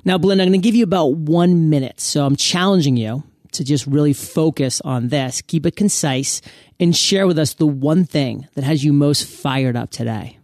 Now, 0.06 0.16
Belinda, 0.16 0.42
I'm 0.44 0.48
going 0.48 0.60
to 0.60 0.66
give 0.66 0.74
you 0.74 0.84
about 0.84 1.16
one 1.16 1.68
minute. 1.68 2.00
So 2.00 2.24
I'm 2.24 2.36
challenging 2.36 2.96
you 2.96 3.24
to 3.54 3.64
just 3.64 3.86
really 3.86 4.12
focus 4.12 4.80
on 4.82 5.08
this, 5.08 5.42
keep 5.42 5.66
it 5.66 5.76
concise, 5.76 6.40
and 6.78 6.96
share 6.96 7.26
with 7.26 7.38
us 7.38 7.54
the 7.54 7.66
one 7.66 8.04
thing 8.04 8.46
that 8.54 8.64
has 8.64 8.84
you 8.84 8.92
most 8.92 9.26
fired 9.26 9.76
up 9.76 9.90
today 9.90 10.38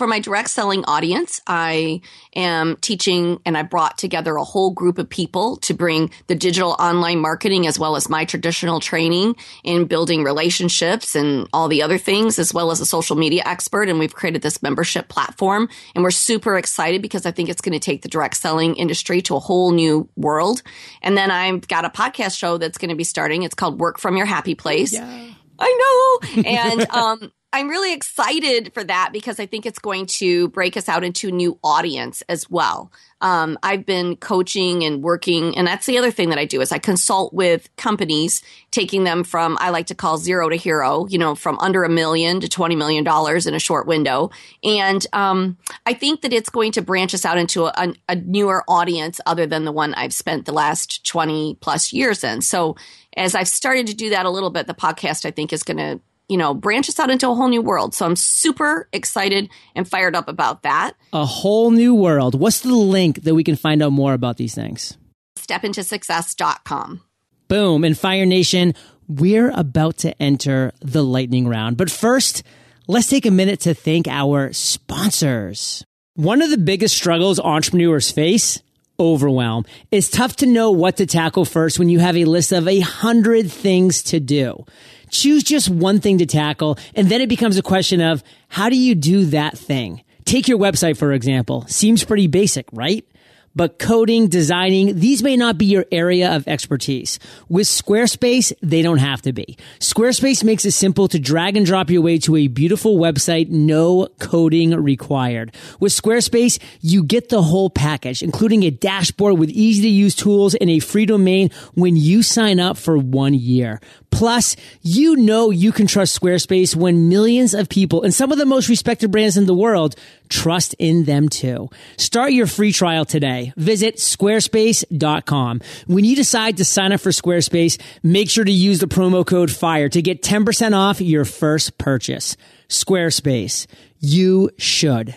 for 0.00 0.06
my 0.06 0.18
direct 0.18 0.48
selling 0.48 0.82
audience, 0.86 1.42
I 1.46 2.00
am 2.34 2.76
teaching 2.80 3.38
and 3.44 3.54
I 3.54 3.64
brought 3.64 3.98
together 3.98 4.36
a 4.36 4.44
whole 4.44 4.70
group 4.70 4.96
of 4.96 5.10
people 5.10 5.58
to 5.58 5.74
bring 5.74 6.10
the 6.26 6.34
digital 6.34 6.74
online 6.78 7.18
marketing 7.18 7.66
as 7.66 7.78
well 7.78 7.96
as 7.96 8.08
my 8.08 8.24
traditional 8.24 8.80
training 8.80 9.36
in 9.62 9.84
building 9.84 10.24
relationships 10.24 11.14
and 11.14 11.46
all 11.52 11.68
the 11.68 11.82
other 11.82 11.98
things, 11.98 12.38
as 12.38 12.54
well 12.54 12.70
as 12.70 12.80
a 12.80 12.86
social 12.86 13.14
media 13.14 13.42
expert. 13.44 13.90
And 13.90 13.98
we've 13.98 14.14
created 14.14 14.40
this 14.40 14.62
membership 14.62 15.10
platform 15.10 15.68
and 15.94 16.02
we're 16.02 16.12
super 16.12 16.56
excited 16.56 17.02
because 17.02 17.26
I 17.26 17.30
think 17.30 17.50
it's 17.50 17.60
going 17.60 17.78
to 17.78 17.78
take 17.78 18.00
the 18.00 18.08
direct 18.08 18.38
selling 18.38 18.76
industry 18.76 19.20
to 19.20 19.36
a 19.36 19.38
whole 19.38 19.70
new 19.70 20.08
world. 20.16 20.62
And 21.02 21.14
then 21.14 21.30
I've 21.30 21.68
got 21.68 21.84
a 21.84 21.90
podcast 21.90 22.38
show 22.38 22.56
that's 22.56 22.78
going 22.78 22.88
to 22.88 22.96
be 22.96 23.04
starting. 23.04 23.42
It's 23.42 23.54
called 23.54 23.78
Work 23.78 23.98
from 23.98 24.16
Your 24.16 24.24
Happy 24.24 24.54
Place. 24.54 24.94
Yeah. 24.94 25.26
I 25.58 26.20
know. 26.32 26.42
And 26.46 26.90
um, 26.90 27.32
I'm 27.52 27.68
really 27.68 27.92
excited 27.92 28.72
for 28.72 28.84
that 28.84 29.10
because 29.12 29.40
I 29.40 29.46
think 29.46 29.66
it's 29.66 29.80
going 29.80 30.06
to 30.06 30.48
break 30.48 30.76
us 30.76 30.88
out 30.88 31.02
into 31.02 31.28
a 31.28 31.32
new 31.32 31.58
audience 31.64 32.22
as 32.28 32.48
well. 32.48 32.92
Um, 33.20 33.58
I've 33.62 33.84
been 33.84 34.16
coaching 34.16 34.84
and 34.84 35.02
working, 35.02 35.58
and 35.58 35.66
that's 35.66 35.84
the 35.84 35.98
other 35.98 36.12
thing 36.12 36.30
that 36.30 36.38
I 36.38 36.44
do 36.44 36.60
is 36.60 36.70
I 36.70 36.78
consult 36.78 37.34
with 37.34 37.68
companies, 37.76 38.42
taking 38.70 39.02
them 39.02 39.24
from 39.24 39.58
I 39.60 39.70
like 39.70 39.88
to 39.88 39.96
call 39.96 40.16
zero 40.16 40.48
to 40.48 40.56
hero, 40.56 41.06
you 41.08 41.18
know, 41.18 41.34
from 41.34 41.58
under 41.58 41.82
a 41.82 41.88
million 41.88 42.40
to 42.40 42.48
twenty 42.48 42.76
million 42.76 43.02
dollars 43.02 43.48
in 43.48 43.54
a 43.54 43.58
short 43.58 43.86
window. 43.86 44.30
And 44.62 45.04
um, 45.12 45.58
I 45.86 45.92
think 45.92 46.22
that 46.22 46.32
it's 46.32 46.50
going 46.50 46.70
to 46.72 46.82
branch 46.82 47.14
us 47.14 47.24
out 47.24 47.36
into 47.36 47.64
a, 47.64 47.94
a 48.08 48.14
newer 48.14 48.62
audience 48.68 49.20
other 49.26 49.46
than 49.46 49.64
the 49.64 49.72
one 49.72 49.92
I've 49.94 50.14
spent 50.14 50.46
the 50.46 50.52
last 50.52 51.04
twenty 51.04 51.58
plus 51.60 51.92
years 51.92 52.22
in. 52.22 52.42
So 52.42 52.76
as 53.16 53.34
I've 53.34 53.48
started 53.48 53.88
to 53.88 53.94
do 53.94 54.10
that 54.10 54.24
a 54.24 54.30
little 54.30 54.50
bit, 54.50 54.68
the 54.68 54.74
podcast 54.74 55.26
I 55.26 55.32
think 55.32 55.52
is 55.52 55.64
going 55.64 55.78
to 55.78 56.00
you 56.30 56.36
know, 56.36 56.54
branch 56.54 56.88
us 56.88 57.00
out 57.00 57.10
into 57.10 57.28
a 57.28 57.34
whole 57.34 57.48
new 57.48 57.60
world. 57.60 57.92
So 57.92 58.06
I'm 58.06 58.14
super 58.14 58.88
excited 58.92 59.50
and 59.74 59.86
fired 59.86 60.14
up 60.14 60.28
about 60.28 60.62
that. 60.62 60.92
A 61.12 61.26
whole 61.26 61.72
new 61.72 61.92
world. 61.92 62.38
What's 62.38 62.60
the 62.60 62.72
link 62.72 63.24
that 63.24 63.34
we 63.34 63.42
can 63.42 63.56
find 63.56 63.82
out 63.82 63.90
more 63.90 64.14
about 64.14 64.36
these 64.36 64.54
things? 64.54 64.96
Stepintosuccess.com. 65.36 67.00
Boom. 67.48 67.82
And 67.82 67.98
Fire 67.98 68.26
Nation, 68.26 68.74
we're 69.08 69.50
about 69.50 69.98
to 69.98 70.22
enter 70.22 70.72
the 70.80 71.02
lightning 71.02 71.48
round. 71.48 71.76
But 71.76 71.90
first, 71.90 72.44
let's 72.86 73.08
take 73.08 73.26
a 73.26 73.32
minute 73.32 73.58
to 73.60 73.74
thank 73.74 74.06
our 74.06 74.52
sponsors. 74.52 75.84
One 76.14 76.42
of 76.42 76.50
the 76.50 76.58
biggest 76.58 76.96
struggles 76.96 77.40
entrepreneurs 77.40 78.12
face 78.12 78.62
overwhelm. 79.00 79.64
It's 79.90 80.10
tough 80.10 80.36
to 80.36 80.46
know 80.46 80.70
what 80.70 80.98
to 80.98 81.06
tackle 81.06 81.46
first 81.46 81.78
when 81.78 81.88
you 81.88 81.98
have 81.98 82.16
a 82.16 82.26
list 82.26 82.52
of 82.52 82.68
a 82.68 82.80
hundred 82.80 83.50
things 83.50 84.02
to 84.04 84.20
do. 84.20 84.64
Choose 85.10 85.42
just 85.42 85.68
one 85.68 86.00
thing 86.00 86.18
to 86.18 86.26
tackle, 86.26 86.78
and 86.94 87.08
then 87.08 87.20
it 87.20 87.28
becomes 87.28 87.58
a 87.58 87.62
question 87.62 88.00
of 88.00 88.22
how 88.48 88.68
do 88.68 88.76
you 88.76 88.94
do 88.94 89.26
that 89.26 89.56
thing? 89.58 90.02
Take 90.24 90.48
your 90.48 90.58
website, 90.58 90.96
for 90.96 91.12
example. 91.12 91.64
Seems 91.66 92.04
pretty 92.04 92.26
basic, 92.26 92.66
right? 92.72 93.04
But 93.54 93.78
coding, 93.78 94.28
designing, 94.28 94.98
these 94.98 95.22
may 95.22 95.36
not 95.36 95.58
be 95.58 95.66
your 95.66 95.86
area 95.90 96.34
of 96.34 96.46
expertise. 96.46 97.18
With 97.48 97.66
Squarespace, 97.66 98.52
they 98.62 98.82
don't 98.82 98.98
have 98.98 99.22
to 99.22 99.32
be. 99.32 99.56
Squarespace 99.78 100.44
makes 100.44 100.64
it 100.64 100.72
simple 100.72 101.08
to 101.08 101.18
drag 101.18 101.56
and 101.56 101.66
drop 101.66 101.90
your 101.90 102.02
way 102.02 102.18
to 102.18 102.36
a 102.36 102.48
beautiful 102.48 102.96
website, 102.98 103.48
no 103.48 104.08
coding 104.18 104.70
required. 104.70 105.54
With 105.80 105.92
Squarespace, 105.92 106.60
you 106.80 107.02
get 107.02 107.28
the 107.28 107.42
whole 107.42 107.70
package, 107.70 108.22
including 108.22 108.62
a 108.62 108.70
dashboard 108.70 109.38
with 109.38 109.50
easy 109.50 109.82
to 109.82 109.88
use 109.88 110.14
tools 110.14 110.54
and 110.54 110.70
a 110.70 110.78
free 110.78 111.06
domain 111.06 111.50
when 111.74 111.96
you 111.96 112.22
sign 112.22 112.60
up 112.60 112.76
for 112.76 112.96
one 112.96 113.34
year. 113.34 113.80
Plus, 114.10 114.56
you 114.82 115.16
know 115.16 115.50
you 115.50 115.72
can 115.72 115.86
trust 115.86 116.20
Squarespace 116.20 116.76
when 116.76 117.08
millions 117.08 117.54
of 117.54 117.68
people 117.68 118.02
and 118.02 118.12
some 118.12 118.32
of 118.32 118.38
the 118.38 118.46
most 118.46 118.68
respected 118.68 119.10
brands 119.10 119.36
in 119.36 119.46
the 119.46 119.54
world 119.54 119.96
trust 120.28 120.74
in 120.78 121.04
them 121.04 121.28
too. 121.28 121.68
Start 121.96 122.32
your 122.32 122.46
free 122.46 122.72
trial 122.72 123.04
today. 123.04 123.39
Visit 123.56 123.96
squarespace.com. 123.96 125.60
When 125.86 126.04
you 126.04 126.16
decide 126.16 126.56
to 126.58 126.64
sign 126.64 126.92
up 126.92 127.00
for 127.00 127.10
Squarespace, 127.10 127.80
make 128.02 128.30
sure 128.30 128.44
to 128.44 128.52
use 128.52 128.78
the 128.80 128.86
promo 128.86 129.26
code 129.26 129.50
FIRE 129.50 129.88
to 129.90 130.02
get 130.02 130.22
10% 130.22 130.76
off 130.76 131.00
your 131.00 131.24
first 131.24 131.78
purchase. 131.78 132.36
Squarespace. 132.68 133.66
You 133.98 134.50
should. 134.58 135.14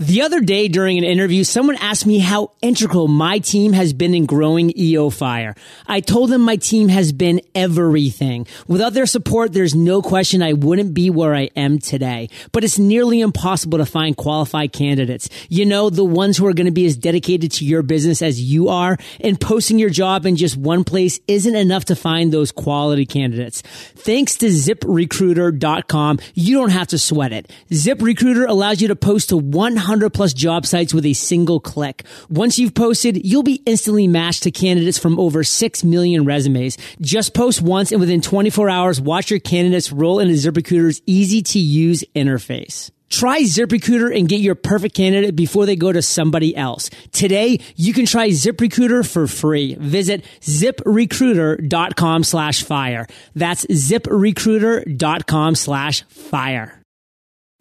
The 0.00 0.22
other 0.22 0.38
day 0.38 0.68
during 0.68 0.96
an 0.96 1.02
interview, 1.02 1.42
someone 1.42 1.74
asked 1.74 2.06
me 2.06 2.20
how 2.20 2.52
integral 2.62 3.08
my 3.08 3.40
team 3.40 3.72
has 3.72 3.92
been 3.92 4.14
in 4.14 4.26
growing 4.26 4.72
EO 4.78 5.10
Fire. 5.10 5.56
I 5.88 5.98
told 5.98 6.30
them 6.30 6.42
my 6.42 6.54
team 6.54 6.86
has 6.86 7.10
been 7.10 7.40
everything. 7.52 8.46
Without 8.68 8.92
their 8.92 9.06
support, 9.06 9.52
there's 9.52 9.74
no 9.74 10.00
question 10.00 10.40
I 10.40 10.52
wouldn't 10.52 10.94
be 10.94 11.10
where 11.10 11.34
I 11.34 11.50
am 11.56 11.80
today. 11.80 12.28
But 12.52 12.62
it's 12.62 12.78
nearly 12.78 13.20
impossible 13.20 13.78
to 13.78 13.86
find 13.86 14.16
qualified 14.16 14.72
candidates. 14.72 15.28
You 15.48 15.66
know, 15.66 15.90
the 15.90 16.04
ones 16.04 16.36
who 16.36 16.46
are 16.46 16.54
going 16.54 16.66
to 16.66 16.70
be 16.70 16.86
as 16.86 16.96
dedicated 16.96 17.50
to 17.54 17.64
your 17.64 17.82
business 17.82 18.22
as 18.22 18.40
you 18.40 18.68
are. 18.68 18.98
And 19.18 19.40
posting 19.40 19.80
your 19.80 19.90
job 19.90 20.26
in 20.26 20.36
just 20.36 20.56
one 20.56 20.84
place 20.84 21.18
isn't 21.26 21.56
enough 21.56 21.86
to 21.86 21.96
find 21.96 22.32
those 22.32 22.52
quality 22.52 23.04
candidates. 23.04 23.62
Thanks 23.96 24.36
to 24.36 24.46
ziprecruiter.com, 24.46 26.20
you 26.34 26.56
don't 26.56 26.70
have 26.70 26.86
to 26.86 26.98
sweat 26.98 27.32
it. 27.32 27.50
ZipRecruiter 27.72 28.48
allows 28.48 28.80
you 28.80 28.86
to 28.86 28.94
post 28.94 29.30
to 29.30 29.36
100 29.36 29.87
100 29.88 30.10
plus 30.10 30.34
job 30.34 30.66
sites 30.66 30.92
with 30.92 31.06
a 31.06 31.14
single 31.14 31.60
click. 31.60 32.04
Once 32.28 32.58
you've 32.58 32.74
posted, 32.74 33.24
you'll 33.24 33.42
be 33.42 33.62
instantly 33.64 34.06
matched 34.06 34.42
to 34.42 34.50
candidates 34.50 34.98
from 34.98 35.18
over 35.18 35.42
6 35.42 35.84
million 35.84 36.26
resumes. 36.26 36.76
Just 37.00 37.32
post 37.32 37.62
once 37.62 37.90
and 37.90 37.98
within 37.98 38.20
24 38.20 38.68
hours, 38.68 39.00
watch 39.00 39.30
your 39.30 39.40
candidates 39.40 39.90
roll 39.90 40.18
into 40.18 40.34
ZipRecruiter's 40.34 41.00
easy 41.06 41.40
to 41.40 41.58
use 41.58 42.04
interface. 42.14 42.90
Try 43.08 43.40
ZipRecruiter 43.40 44.14
and 44.14 44.28
get 44.28 44.40
your 44.40 44.54
perfect 44.54 44.94
candidate 44.94 45.34
before 45.34 45.64
they 45.64 45.76
go 45.76 45.90
to 45.90 46.02
somebody 46.02 46.54
else. 46.54 46.90
Today, 47.12 47.58
you 47.74 47.94
can 47.94 48.04
try 48.04 48.28
ZipRecruiter 48.28 49.10
for 49.10 49.26
free. 49.26 49.76
Visit 49.76 50.22
ziprecruiter.com 50.42 52.24
slash 52.24 52.62
fire. 52.62 53.06
That's 53.34 53.64
ziprecruiter.com 53.64 55.54
slash 55.54 56.02
fire. 56.02 56.77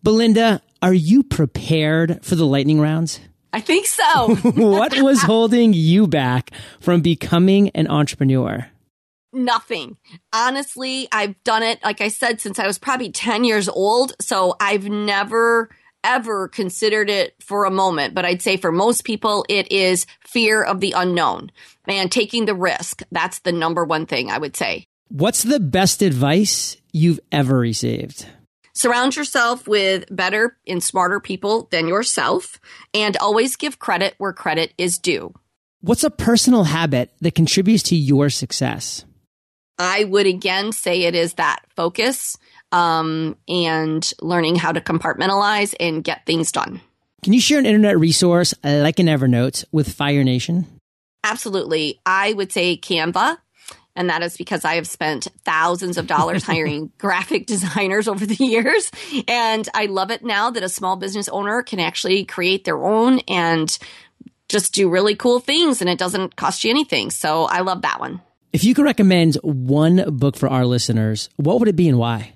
Belinda, 0.07 0.61
are 0.81 0.93
you 0.93 1.21
prepared 1.21 2.23
for 2.23 2.35
the 2.35 2.45
lightning 2.45 2.79
rounds? 2.79 3.19
I 3.51 3.59
think 3.59 3.87
so. 3.87 4.35
what 4.55 4.97
was 5.01 5.21
holding 5.21 5.73
you 5.73 6.07
back 6.07 6.51
from 6.79 7.01
becoming 7.01 7.71
an 7.71 7.89
entrepreneur? 7.89 8.67
Nothing. 9.33 9.97
Honestly, 10.31 11.09
I've 11.11 11.35
done 11.43 11.61
it, 11.61 11.83
like 11.83 11.99
I 11.99 12.07
said, 12.07 12.39
since 12.39 12.57
I 12.57 12.65
was 12.65 12.79
probably 12.79 13.11
10 13.11 13.43
years 13.43 13.67
old. 13.67 14.13
So 14.21 14.55
I've 14.61 14.87
never 14.87 15.69
ever 16.05 16.47
considered 16.47 17.09
it 17.09 17.35
for 17.41 17.65
a 17.65 17.69
moment, 17.69 18.13
but 18.13 18.23
I'd 18.23 18.41
say 18.41 18.55
for 18.55 18.71
most 18.71 19.03
people, 19.03 19.45
it 19.49 19.69
is 19.73 20.05
fear 20.21 20.63
of 20.63 20.79
the 20.79 20.93
unknown 20.95 21.51
and 21.85 22.09
taking 22.09 22.45
the 22.45 22.55
risk. 22.55 23.01
That's 23.11 23.39
the 23.39 23.51
number 23.51 23.83
one 23.83 24.05
thing 24.05 24.31
I 24.31 24.37
would 24.37 24.55
say. 24.55 24.85
What's 25.09 25.43
the 25.43 25.59
best 25.59 26.01
advice 26.01 26.77
you've 26.93 27.19
ever 27.29 27.59
received? 27.59 28.25
Surround 28.77 29.15
yourself 29.15 29.67
with 29.67 30.05
better 30.15 30.55
and 30.67 30.83
smarter 30.83 31.19
people 31.19 31.67
than 31.71 31.87
yourself 31.87 32.59
and 32.93 33.17
always 33.17 33.55
give 33.55 33.79
credit 33.79 34.13
where 34.19 34.33
credit 34.33 34.71
is 34.77 34.99
due. 34.99 35.33
What's 35.81 36.03
a 36.03 36.11
personal 36.11 36.63
habit 36.63 37.11
that 37.21 37.33
contributes 37.33 37.81
to 37.85 37.95
your 37.95 38.29
success? 38.29 39.03
I 39.79 40.03
would 40.03 40.27
again 40.27 40.73
say 40.73 41.05
it 41.05 41.15
is 41.15 41.33
that 41.33 41.61
focus 41.75 42.37
um, 42.71 43.35
and 43.47 44.07
learning 44.21 44.57
how 44.57 44.73
to 44.73 44.79
compartmentalize 44.79 45.73
and 45.79 46.03
get 46.03 46.27
things 46.27 46.51
done. 46.51 46.79
Can 47.23 47.33
you 47.33 47.41
share 47.41 47.57
an 47.57 47.65
internet 47.65 47.97
resource 47.97 48.53
like 48.63 48.99
an 48.99 49.07
Evernote 49.07 49.65
with 49.71 49.91
Fire 49.91 50.23
Nation? 50.23 50.67
Absolutely. 51.23 51.99
I 52.05 52.33
would 52.33 52.51
say 52.51 52.77
Canva. 52.77 53.39
And 53.97 54.10
that 54.12 54.21
is 54.21 54.38
because 54.38 54.63
I 54.63 54.75
have 54.75 54.88
spent 54.88 55.27
thousands 55.43 55.97
of 55.97 56.07
dollars 56.07 56.43
hiring 56.45 56.91
graphic 56.99 57.47
designers 57.47 58.07
over 58.07 58.25
the 58.25 58.36
years. 58.36 58.91
And 59.27 59.67
I 59.73 59.88
love 59.88 60.12
it 60.12 60.23
now 60.23 60.51
that 60.51 60.63
a 60.63 60.69
small 60.69 60.95
business 60.95 61.27
owner 61.27 61.63
can 61.63 61.79
actually 61.79 62.23
create 62.23 62.63
their 62.63 62.81
own 62.86 63.19
and 63.27 63.77
just 64.47 64.73
do 64.73 64.88
really 64.88 65.15
cool 65.15 65.39
things 65.39 65.81
and 65.81 65.89
it 65.89 65.97
doesn't 65.97 66.36
cost 66.36 66.63
you 66.63 66.69
anything. 66.69 67.10
So 67.10 67.45
I 67.45 67.62
love 67.62 67.81
that 67.81 67.99
one. 67.99 68.21
If 68.53 68.63
you 68.63 68.73
could 68.73 68.86
recommend 68.86 69.36
one 69.41 70.15
book 70.15 70.38
for 70.38 70.47
our 70.47 70.65
listeners, 70.65 71.29
what 71.36 71.60
would 71.60 71.67
it 71.67 71.75
be 71.75 71.89
and 71.89 71.97
why? 71.97 72.33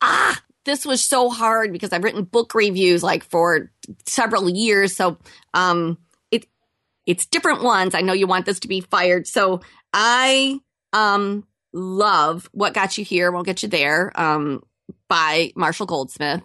Ah, 0.00 0.40
this 0.64 0.84
was 0.84 1.04
so 1.04 1.28
hard 1.28 1.72
because 1.72 1.92
I've 1.92 2.02
written 2.02 2.24
book 2.24 2.54
reviews 2.54 3.02
like 3.02 3.22
for 3.24 3.70
several 4.06 4.48
years. 4.48 4.96
So, 4.96 5.18
um, 5.54 5.98
it, 6.30 6.46
it's 7.06 7.26
different 7.26 7.62
ones. 7.62 7.94
I 7.94 8.00
know 8.00 8.12
you 8.12 8.26
want 8.26 8.46
this 8.46 8.60
to 8.60 8.68
be 8.68 8.80
fired. 8.80 9.26
So 9.26 9.60
I 9.92 10.60
um, 10.92 11.46
love 11.72 12.48
What 12.52 12.74
Got 12.74 12.98
You 12.98 13.04
Here 13.04 13.30
Won't 13.30 13.46
Get 13.46 13.62
You 13.62 13.68
There 13.68 14.12
um, 14.18 14.62
by 15.08 15.52
Marshall 15.56 15.86
Goldsmith. 15.86 16.42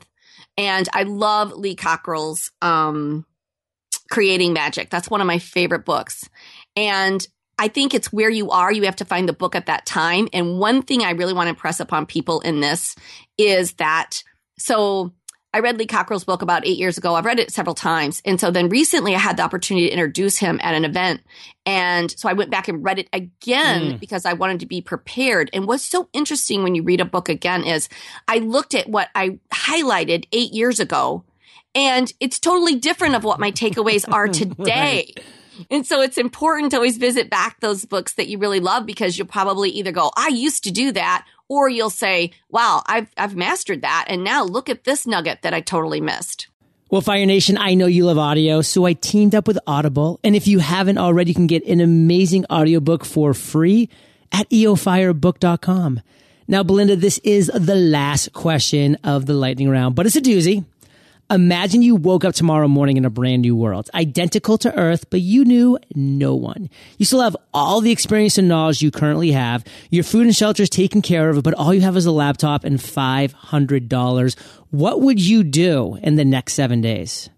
And 0.57 0.87
I 0.93 1.03
love 1.03 1.53
Lee 1.53 1.75
Cockerell's 1.75 2.51
um, 2.61 3.25
Creating 4.09 4.53
Magic. 4.53 4.89
That's 4.89 5.09
one 5.09 5.21
of 5.21 5.27
my 5.27 5.39
favorite 5.39 5.85
books. 5.85 6.29
And 6.75 7.25
I 7.57 7.67
think 7.67 7.93
it's 7.93 8.11
where 8.11 8.29
you 8.29 8.51
are. 8.51 8.71
You 8.71 8.83
have 8.83 8.97
to 8.97 9.05
find 9.05 9.27
the 9.27 9.33
book 9.33 9.55
at 9.55 9.67
that 9.67 9.85
time. 9.85 10.27
And 10.33 10.59
one 10.59 10.81
thing 10.81 11.03
I 11.03 11.11
really 11.11 11.33
want 11.33 11.47
to 11.47 11.51
impress 11.51 11.79
upon 11.79 12.05
people 12.05 12.41
in 12.41 12.59
this 12.59 12.95
is 13.37 13.73
that 13.73 14.23
so 14.57 15.13
I 15.55 15.59
read 15.59 15.77
Lee 15.77 15.87
Cockerell's 15.87 16.25
book 16.25 16.41
about 16.41 16.67
eight 16.67 16.77
years 16.77 16.97
ago. 16.97 17.15
I've 17.15 17.23
read 17.23 17.39
it 17.39 17.49
several 17.49 17.75
times. 17.75 18.21
And 18.25 18.41
so 18.41 18.51
then 18.51 18.67
recently 18.67 19.15
I 19.15 19.19
had 19.19 19.37
the 19.37 19.43
opportunity 19.43 19.87
to 19.87 19.93
introduce 19.93 20.37
him 20.37 20.59
at 20.61 20.75
an 20.75 20.83
event. 20.83 21.21
And 21.65 22.11
so 22.11 22.27
I 22.27 22.33
went 22.33 22.51
back 22.51 22.67
and 22.67 22.83
read 22.83 22.99
it 22.99 23.07
again 23.13 23.93
mm. 23.93 23.99
because 24.01 24.25
I 24.25 24.33
wanted 24.33 24.59
to 24.59 24.65
be 24.65 24.81
prepared. 24.81 25.49
And 25.53 25.65
what's 25.65 25.85
so 25.85 26.09
interesting 26.11 26.61
when 26.61 26.75
you 26.75 26.83
read 26.83 26.99
a 26.99 27.05
book 27.05 27.29
again 27.29 27.63
is 27.63 27.87
I 28.27 28.39
looked 28.39 28.75
at 28.75 28.89
what 28.89 29.07
I 29.15 29.39
highlighted 29.49 30.25
eight 30.33 30.51
years 30.51 30.81
ago 30.81 31.23
and 31.73 32.11
it's 32.19 32.37
totally 32.37 32.75
different 32.75 33.15
of 33.15 33.23
what 33.23 33.39
my 33.39 33.53
takeaways 33.53 34.05
are 34.11 34.27
today. 34.27 35.13
right. 35.15 35.23
And 35.71 35.87
so 35.87 36.01
it's 36.01 36.17
important 36.17 36.71
to 36.71 36.75
always 36.75 36.97
visit 36.97 37.29
back 37.29 37.61
those 37.61 37.85
books 37.85 38.15
that 38.15 38.27
you 38.27 38.39
really 38.39 38.59
love 38.59 38.85
because 38.85 39.17
you'll 39.17 39.27
probably 39.27 39.69
either 39.69 39.93
go, 39.93 40.11
I 40.17 40.27
used 40.27 40.65
to 40.65 40.71
do 40.71 40.91
that, 40.91 41.25
or 41.47 41.69
you'll 41.69 41.89
say, 41.89 42.31
wow, 42.49 42.81
I've, 42.85 43.07
I've 43.17 43.35
mastered 43.35 43.81
that. 43.81 44.05
And 44.07 44.23
now 44.23 44.43
look 44.43 44.69
at 44.69 44.83
this 44.83 45.05
nugget 45.05 45.41
that 45.41 45.53
I 45.53 45.61
totally 45.61 46.01
missed. 46.01 46.47
Well, 46.91 47.01
Fire 47.01 47.25
Nation, 47.25 47.57
I 47.57 47.73
know 47.73 47.87
you 47.87 48.05
love 48.05 48.17
audio, 48.17 48.61
so 48.61 48.85
I 48.85 48.93
teamed 48.93 49.33
up 49.33 49.47
with 49.47 49.57
Audible. 49.65 50.19
And 50.23 50.35
if 50.35 50.47
you 50.47 50.59
haven't 50.59 50.97
already, 50.97 51.31
you 51.31 51.35
can 51.35 51.47
get 51.47 51.65
an 51.65 51.81
amazing 51.81 52.45
audiobook 52.51 53.03
for 53.03 53.33
free 53.33 53.89
at 54.31 54.49
eofirebook.com. 54.49 56.01
Now, 56.47 56.61
Belinda, 56.61 56.95
this 56.95 57.17
is 57.23 57.49
the 57.53 57.75
last 57.75 58.33
question 58.33 58.97
of 59.03 59.25
the 59.25 59.33
lightning 59.33 59.67
round, 59.67 59.95
but 59.95 60.05
it's 60.05 60.15
a 60.15 60.21
doozy. 60.21 60.63
Imagine 61.31 61.81
you 61.81 61.95
woke 61.95 62.23
up 62.23 62.35
tomorrow 62.35 62.67
morning 62.67 62.97
in 62.97 63.05
a 63.05 63.09
brand 63.09 63.41
new 63.41 63.55
world, 63.55 63.89
identical 63.95 64.59
to 64.59 64.77
Earth, 64.77 65.09
but 65.09 65.21
you 65.21 65.43
knew 65.43 65.79
no 65.95 66.35
one. 66.35 66.69
You 66.99 67.05
still 67.05 67.21
have 67.21 67.35
all 67.51 67.81
the 67.81 67.91
experience 67.91 68.37
and 68.37 68.47
knowledge 68.47 68.83
you 68.83 68.91
currently 68.91 69.31
have. 69.31 69.63
Your 69.89 70.03
food 70.03 70.27
and 70.27 70.35
shelter 70.35 70.61
is 70.61 70.69
taken 70.69 71.01
care 71.01 71.29
of, 71.29 71.41
but 71.41 71.55
all 71.55 71.73
you 71.73 71.81
have 71.81 71.97
is 71.97 72.05
a 72.05 72.11
laptop 72.11 72.63
and 72.63 72.77
$500. 72.77 74.39
What 74.69 75.01
would 75.01 75.19
you 75.19 75.43
do 75.43 75.97
in 76.03 76.15
the 76.15 76.25
next 76.25 76.53
seven 76.53 76.81
days? 76.81 77.29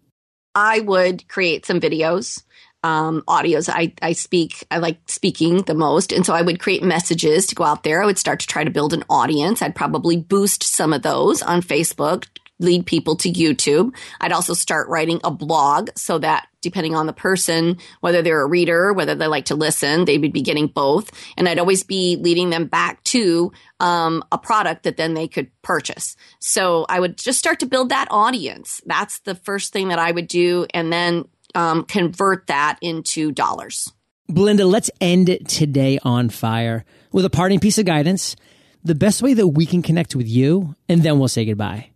I 0.54 0.82
would 0.82 1.26
create 1.30 1.65
some 1.65 1.80
videos 1.80 2.43
um, 2.84 3.23
audios. 3.28 3.69
I, 3.73 3.93
I 4.02 4.13
speak, 4.13 4.65
I 4.69 4.78
like 4.78 5.00
speaking 5.08 5.63
the 5.63 5.73
most. 5.73 6.12
And 6.12 6.26
so 6.26 6.34
I 6.34 6.41
would 6.41 6.60
create 6.60 6.84
messages 6.84 7.47
to 7.47 7.56
go 7.56 7.63
out 7.63 7.84
there. 7.84 8.02
I 8.02 8.06
would 8.06 8.17
start 8.17 8.39
to 8.41 8.47
try 8.47 8.63
to 8.63 8.71
build 8.71 8.93
an 8.93 9.04
audience. 9.10 9.62
I'd 9.62 9.76
probably 9.76 10.17
boost 10.17 10.63
some 10.63 10.93
of 10.93 11.02
those 11.02 11.41
on 11.41 11.62
Facebook, 11.62 12.26
lead 12.59 12.85
people 12.85 13.15
to 13.17 13.31
YouTube. 13.31 13.93
I'd 14.19 14.31
also 14.31 14.53
start 14.53 14.89
writing 14.89 15.19
a 15.23 15.31
blog 15.31 15.89
so 15.95 16.17
that 16.19 16.47
depending 16.61 16.95
on 16.95 17.05
the 17.05 17.13
person, 17.13 17.77
whether 18.01 18.21
they're 18.21 18.41
a 18.41 18.47
reader, 18.47 18.93
whether 18.93 19.15
they 19.15 19.27
like 19.27 19.45
to 19.45 19.55
listen, 19.55 20.05
they 20.05 20.17
would 20.17 20.33
be 20.33 20.41
getting 20.41 20.67
both. 20.67 21.11
And 21.37 21.47
I'd 21.47 21.59
always 21.59 21.83
be 21.83 22.15
leading 22.17 22.49
them 22.49 22.65
back 22.65 23.03
to 23.05 23.51
um, 23.79 24.23
a 24.31 24.37
product 24.37 24.83
that 24.83 24.97
then 24.97 25.13
they 25.13 25.27
could 25.27 25.49
purchase. 25.61 26.15
So 26.39 26.85
I 26.89 26.99
would 26.99 27.17
just 27.17 27.39
start 27.39 27.59
to 27.59 27.65
build 27.65 27.89
that 27.89 28.07
audience. 28.09 28.81
That's 28.85 29.19
the 29.19 29.35
first 29.35 29.71
thing 29.71 29.89
that 29.89 29.99
I 29.99 30.11
would 30.11 30.27
do. 30.27 30.65
And 30.73 30.91
then 30.91 31.25
um, 31.55 31.83
convert 31.85 32.47
that 32.47 32.77
into 32.81 33.31
dollars. 33.31 33.91
Belinda, 34.27 34.65
let's 34.65 34.91
end 34.99 35.39
today 35.47 35.99
on 36.03 36.29
fire 36.29 36.83
with 37.13 37.23
a 37.23 37.29
parting 37.29 37.59
piece 37.59 37.77
of 37.77 37.85
guidance. 37.85 38.35
The 38.83 38.95
best 38.95 39.21
way 39.21 39.33
that 39.35 39.47
we 39.47 39.65
can 39.65 39.81
connect 39.81 40.15
with 40.15 40.27
you, 40.27 40.75
and 40.89 41.01
then 41.01 41.17
we'll 41.17 41.29
say 41.29 41.45
goodbye 41.45 41.91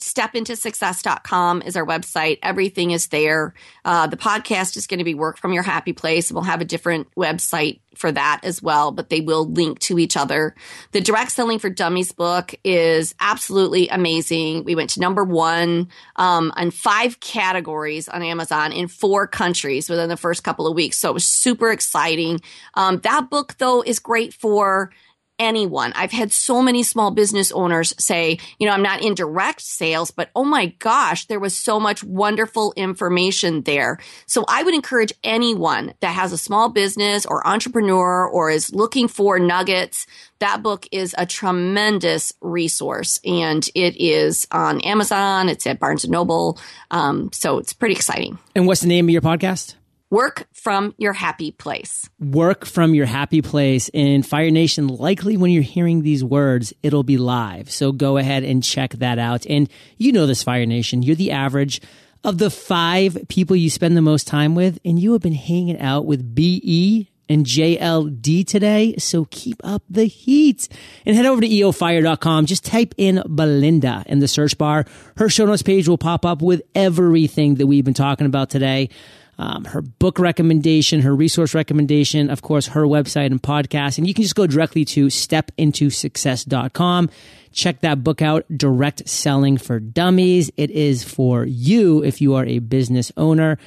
stepintosuccess.com 0.00 1.62
is 1.62 1.76
our 1.76 1.86
website. 1.86 2.38
Everything 2.42 2.90
is 2.90 3.08
there. 3.08 3.54
Uh, 3.84 4.06
the 4.06 4.16
podcast 4.16 4.76
is 4.76 4.86
going 4.86 4.98
to 4.98 5.04
be 5.04 5.14
Work 5.14 5.38
from 5.38 5.52
Your 5.52 5.62
Happy 5.62 5.92
Place. 5.92 6.30
We'll 6.30 6.42
have 6.42 6.60
a 6.60 6.66
different 6.66 7.08
website 7.14 7.80
for 7.94 8.12
that 8.12 8.40
as 8.42 8.62
well, 8.62 8.92
but 8.92 9.08
they 9.08 9.20
will 9.20 9.46
link 9.46 9.78
to 9.80 9.98
each 9.98 10.16
other. 10.16 10.54
The 10.92 11.00
Direct 11.00 11.30
Selling 11.30 11.58
for 11.58 11.70
Dummies 11.70 12.12
book 12.12 12.54
is 12.62 13.14
absolutely 13.20 13.88
amazing. 13.88 14.64
We 14.64 14.74
went 14.74 14.90
to 14.90 15.00
number 15.00 15.24
one 15.24 15.88
um, 16.16 16.52
on 16.56 16.70
five 16.70 17.18
categories 17.20 18.08
on 18.08 18.22
Amazon 18.22 18.72
in 18.72 18.88
four 18.88 19.26
countries 19.26 19.88
within 19.88 20.10
the 20.10 20.16
first 20.16 20.44
couple 20.44 20.66
of 20.66 20.74
weeks. 20.74 20.98
So 20.98 21.10
it 21.10 21.14
was 21.14 21.24
super 21.24 21.70
exciting. 21.70 22.40
Um, 22.74 22.98
that 22.98 23.30
book, 23.30 23.56
though, 23.58 23.82
is 23.82 23.98
great 23.98 24.34
for 24.34 24.90
anyone. 25.38 25.92
I've 25.94 26.12
had 26.12 26.32
so 26.32 26.62
many 26.62 26.82
small 26.82 27.10
business 27.10 27.52
owners 27.52 27.94
say, 27.98 28.38
you 28.58 28.66
know, 28.66 28.72
I'm 28.72 28.82
not 28.82 29.02
in 29.02 29.14
direct 29.14 29.60
sales, 29.60 30.10
but 30.10 30.30
oh 30.34 30.44
my 30.44 30.66
gosh, 30.78 31.26
there 31.26 31.40
was 31.40 31.56
so 31.56 31.78
much 31.78 32.02
wonderful 32.04 32.72
information 32.76 33.62
there. 33.62 33.98
So 34.26 34.44
I 34.48 34.62
would 34.62 34.74
encourage 34.74 35.12
anyone 35.24 35.94
that 36.00 36.14
has 36.14 36.32
a 36.32 36.38
small 36.38 36.68
business 36.68 37.26
or 37.26 37.46
entrepreneur 37.46 38.26
or 38.26 38.50
is 38.50 38.74
looking 38.74 39.08
for 39.08 39.38
nuggets. 39.38 40.06
That 40.38 40.62
book 40.62 40.86
is 40.92 41.14
a 41.16 41.26
tremendous 41.26 42.32
resource 42.40 43.20
and 43.24 43.66
it 43.74 43.96
is 44.00 44.46
on 44.50 44.80
Amazon. 44.82 45.48
It's 45.48 45.66
at 45.66 45.78
Barnes 45.78 46.04
and 46.04 46.12
Noble. 46.12 46.58
Um, 46.90 47.30
so 47.32 47.58
it's 47.58 47.72
pretty 47.72 47.94
exciting. 47.94 48.38
And 48.54 48.66
what's 48.66 48.80
the 48.80 48.88
name 48.88 49.06
of 49.06 49.10
your 49.10 49.22
podcast? 49.22 49.74
Work 50.10 50.46
from 50.52 50.94
your 50.98 51.12
happy 51.12 51.50
place. 51.50 52.08
Work 52.20 52.64
from 52.64 52.94
your 52.94 53.06
happy 53.06 53.42
place. 53.42 53.90
In 53.92 54.22
Fire 54.22 54.52
Nation, 54.52 54.86
likely 54.86 55.36
when 55.36 55.50
you're 55.50 55.64
hearing 55.64 56.02
these 56.02 56.22
words, 56.22 56.72
it'll 56.80 57.02
be 57.02 57.18
live. 57.18 57.72
So 57.72 57.90
go 57.90 58.16
ahead 58.16 58.44
and 58.44 58.62
check 58.62 58.92
that 58.94 59.18
out. 59.18 59.46
And 59.46 59.68
you 59.96 60.12
know 60.12 60.26
this, 60.26 60.44
Fire 60.44 60.64
Nation. 60.64 61.02
You're 61.02 61.16
the 61.16 61.32
average 61.32 61.80
of 62.22 62.38
the 62.38 62.50
five 62.50 63.18
people 63.28 63.56
you 63.56 63.68
spend 63.68 63.96
the 63.96 64.02
most 64.02 64.28
time 64.28 64.54
with, 64.54 64.78
and 64.84 64.96
you 64.96 65.12
have 65.12 65.22
been 65.22 65.32
hanging 65.32 65.80
out 65.80 66.06
with 66.06 66.36
BE 66.36 67.10
and 67.28 67.44
JLD 67.44 68.46
today. 68.46 68.94
So 68.98 69.26
keep 69.32 69.60
up 69.64 69.82
the 69.90 70.04
heat 70.04 70.68
and 71.04 71.16
head 71.16 71.26
over 71.26 71.40
to 71.40 71.48
eofire.com. 71.48 72.46
Just 72.46 72.64
type 72.64 72.94
in 72.96 73.24
Belinda 73.26 74.04
in 74.06 74.20
the 74.20 74.28
search 74.28 74.56
bar. 74.56 74.84
Her 75.16 75.28
show 75.28 75.46
notes 75.46 75.62
page 75.62 75.88
will 75.88 75.98
pop 75.98 76.24
up 76.24 76.42
with 76.42 76.62
everything 76.76 77.56
that 77.56 77.66
we've 77.66 77.84
been 77.84 77.92
talking 77.92 78.26
about 78.26 78.50
today 78.50 78.90
um, 79.38 79.64
her 79.64 79.82
book 79.82 80.18
recommendation, 80.18 81.02
her 81.02 81.14
resource 81.14 81.54
recommendation, 81.54 82.30
of 82.30 82.40
course, 82.42 82.66
her 82.68 82.84
website 82.84 83.26
and 83.26 83.42
podcast. 83.42 83.98
And 83.98 84.08
you 84.08 84.14
can 84.14 84.22
just 84.22 84.34
go 84.34 84.46
directly 84.46 84.86
to 84.86 85.06
stepintosuccess.com. 85.06 87.10
Check 87.52 87.80
that 87.80 88.02
book 88.04 88.22
out, 88.22 88.44
Direct 88.54 89.08
Selling 89.08 89.58
for 89.58 89.80
Dummies. 89.80 90.50
It 90.56 90.70
is 90.70 91.04
for 91.04 91.44
you 91.44 92.04
if 92.04 92.20
you 92.20 92.34
are 92.34 92.44
a 92.44 92.58
business 92.58 93.12
owner. 93.16 93.58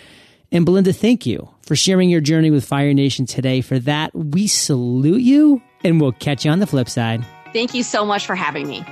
And 0.51 0.65
Belinda, 0.65 0.93
thank 0.93 1.25
you 1.25 1.49
for 1.61 1.75
sharing 1.75 2.09
your 2.09 2.21
journey 2.21 2.51
with 2.51 2.65
Fire 2.65 2.93
Nation 2.93 3.25
today. 3.25 3.61
For 3.61 3.79
that, 3.79 4.13
we 4.15 4.47
salute 4.47 5.21
you 5.21 5.61
and 5.83 6.01
we'll 6.01 6.11
catch 6.11 6.45
you 6.45 6.51
on 6.51 6.59
the 6.59 6.67
flip 6.67 6.89
side. 6.89 7.25
Thank 7.53 7.73
you 7.73 7.83
so 7.83 8.05
much 8.05 8.25
for 8.25 8.35
having 8.35 8.67
me. 8.67 8.83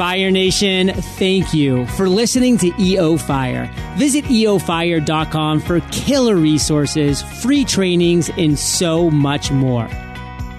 Fire 0.00 0.30
Nation, 0.30 0.88
thank 1.18 1.52
you 1.52 1.84
for 1.88 2.08
listening 2.08 2.56
to 2.56 2.72
EO 2.80 3.18
Fire. 3.18 3.70
Visit 3.98 4.24
eofire.com 4.24 5.60
for 5.60 5.80
killer 5.92 6.36
resources, 6.36 7.20
free 7.20 7.66
trainings, 7.66 8.30
and 8.38 8.58
so 8.58 9.10
much 9.10 9.50
more. 9.50 9.86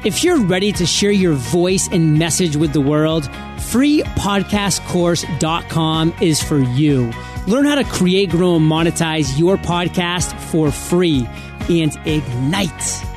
If 0.06 0.24
you're 0.24 0.40
ready 0.40 0.72
to 0.74 0.86
share 0.86 1.10
your 1.10 1.34
voice 1.34 1.90
and 1.92 2.20
message 2.20 2.56
with 2.56 2.72
the 2.72 2.82
world, 2.82 3.24
freepodcastcourse.com 3.72 6.14
is 6.22 6.44
for 6.44 6.60
you. 6.60 7.12
Learn 7.48 7.66
how 7.66 7.74
to 7.74 7.84
create, 7.86 8.30
grow, 8.30 8.58
and 8.58 8.72
monetize 8.72 9.40
your 9.40 9.58
podcast 9.58 10.40
for 10.52 10.70
free 10.70 11.28
and 11.68 11.98
ignite. 12.06 13.11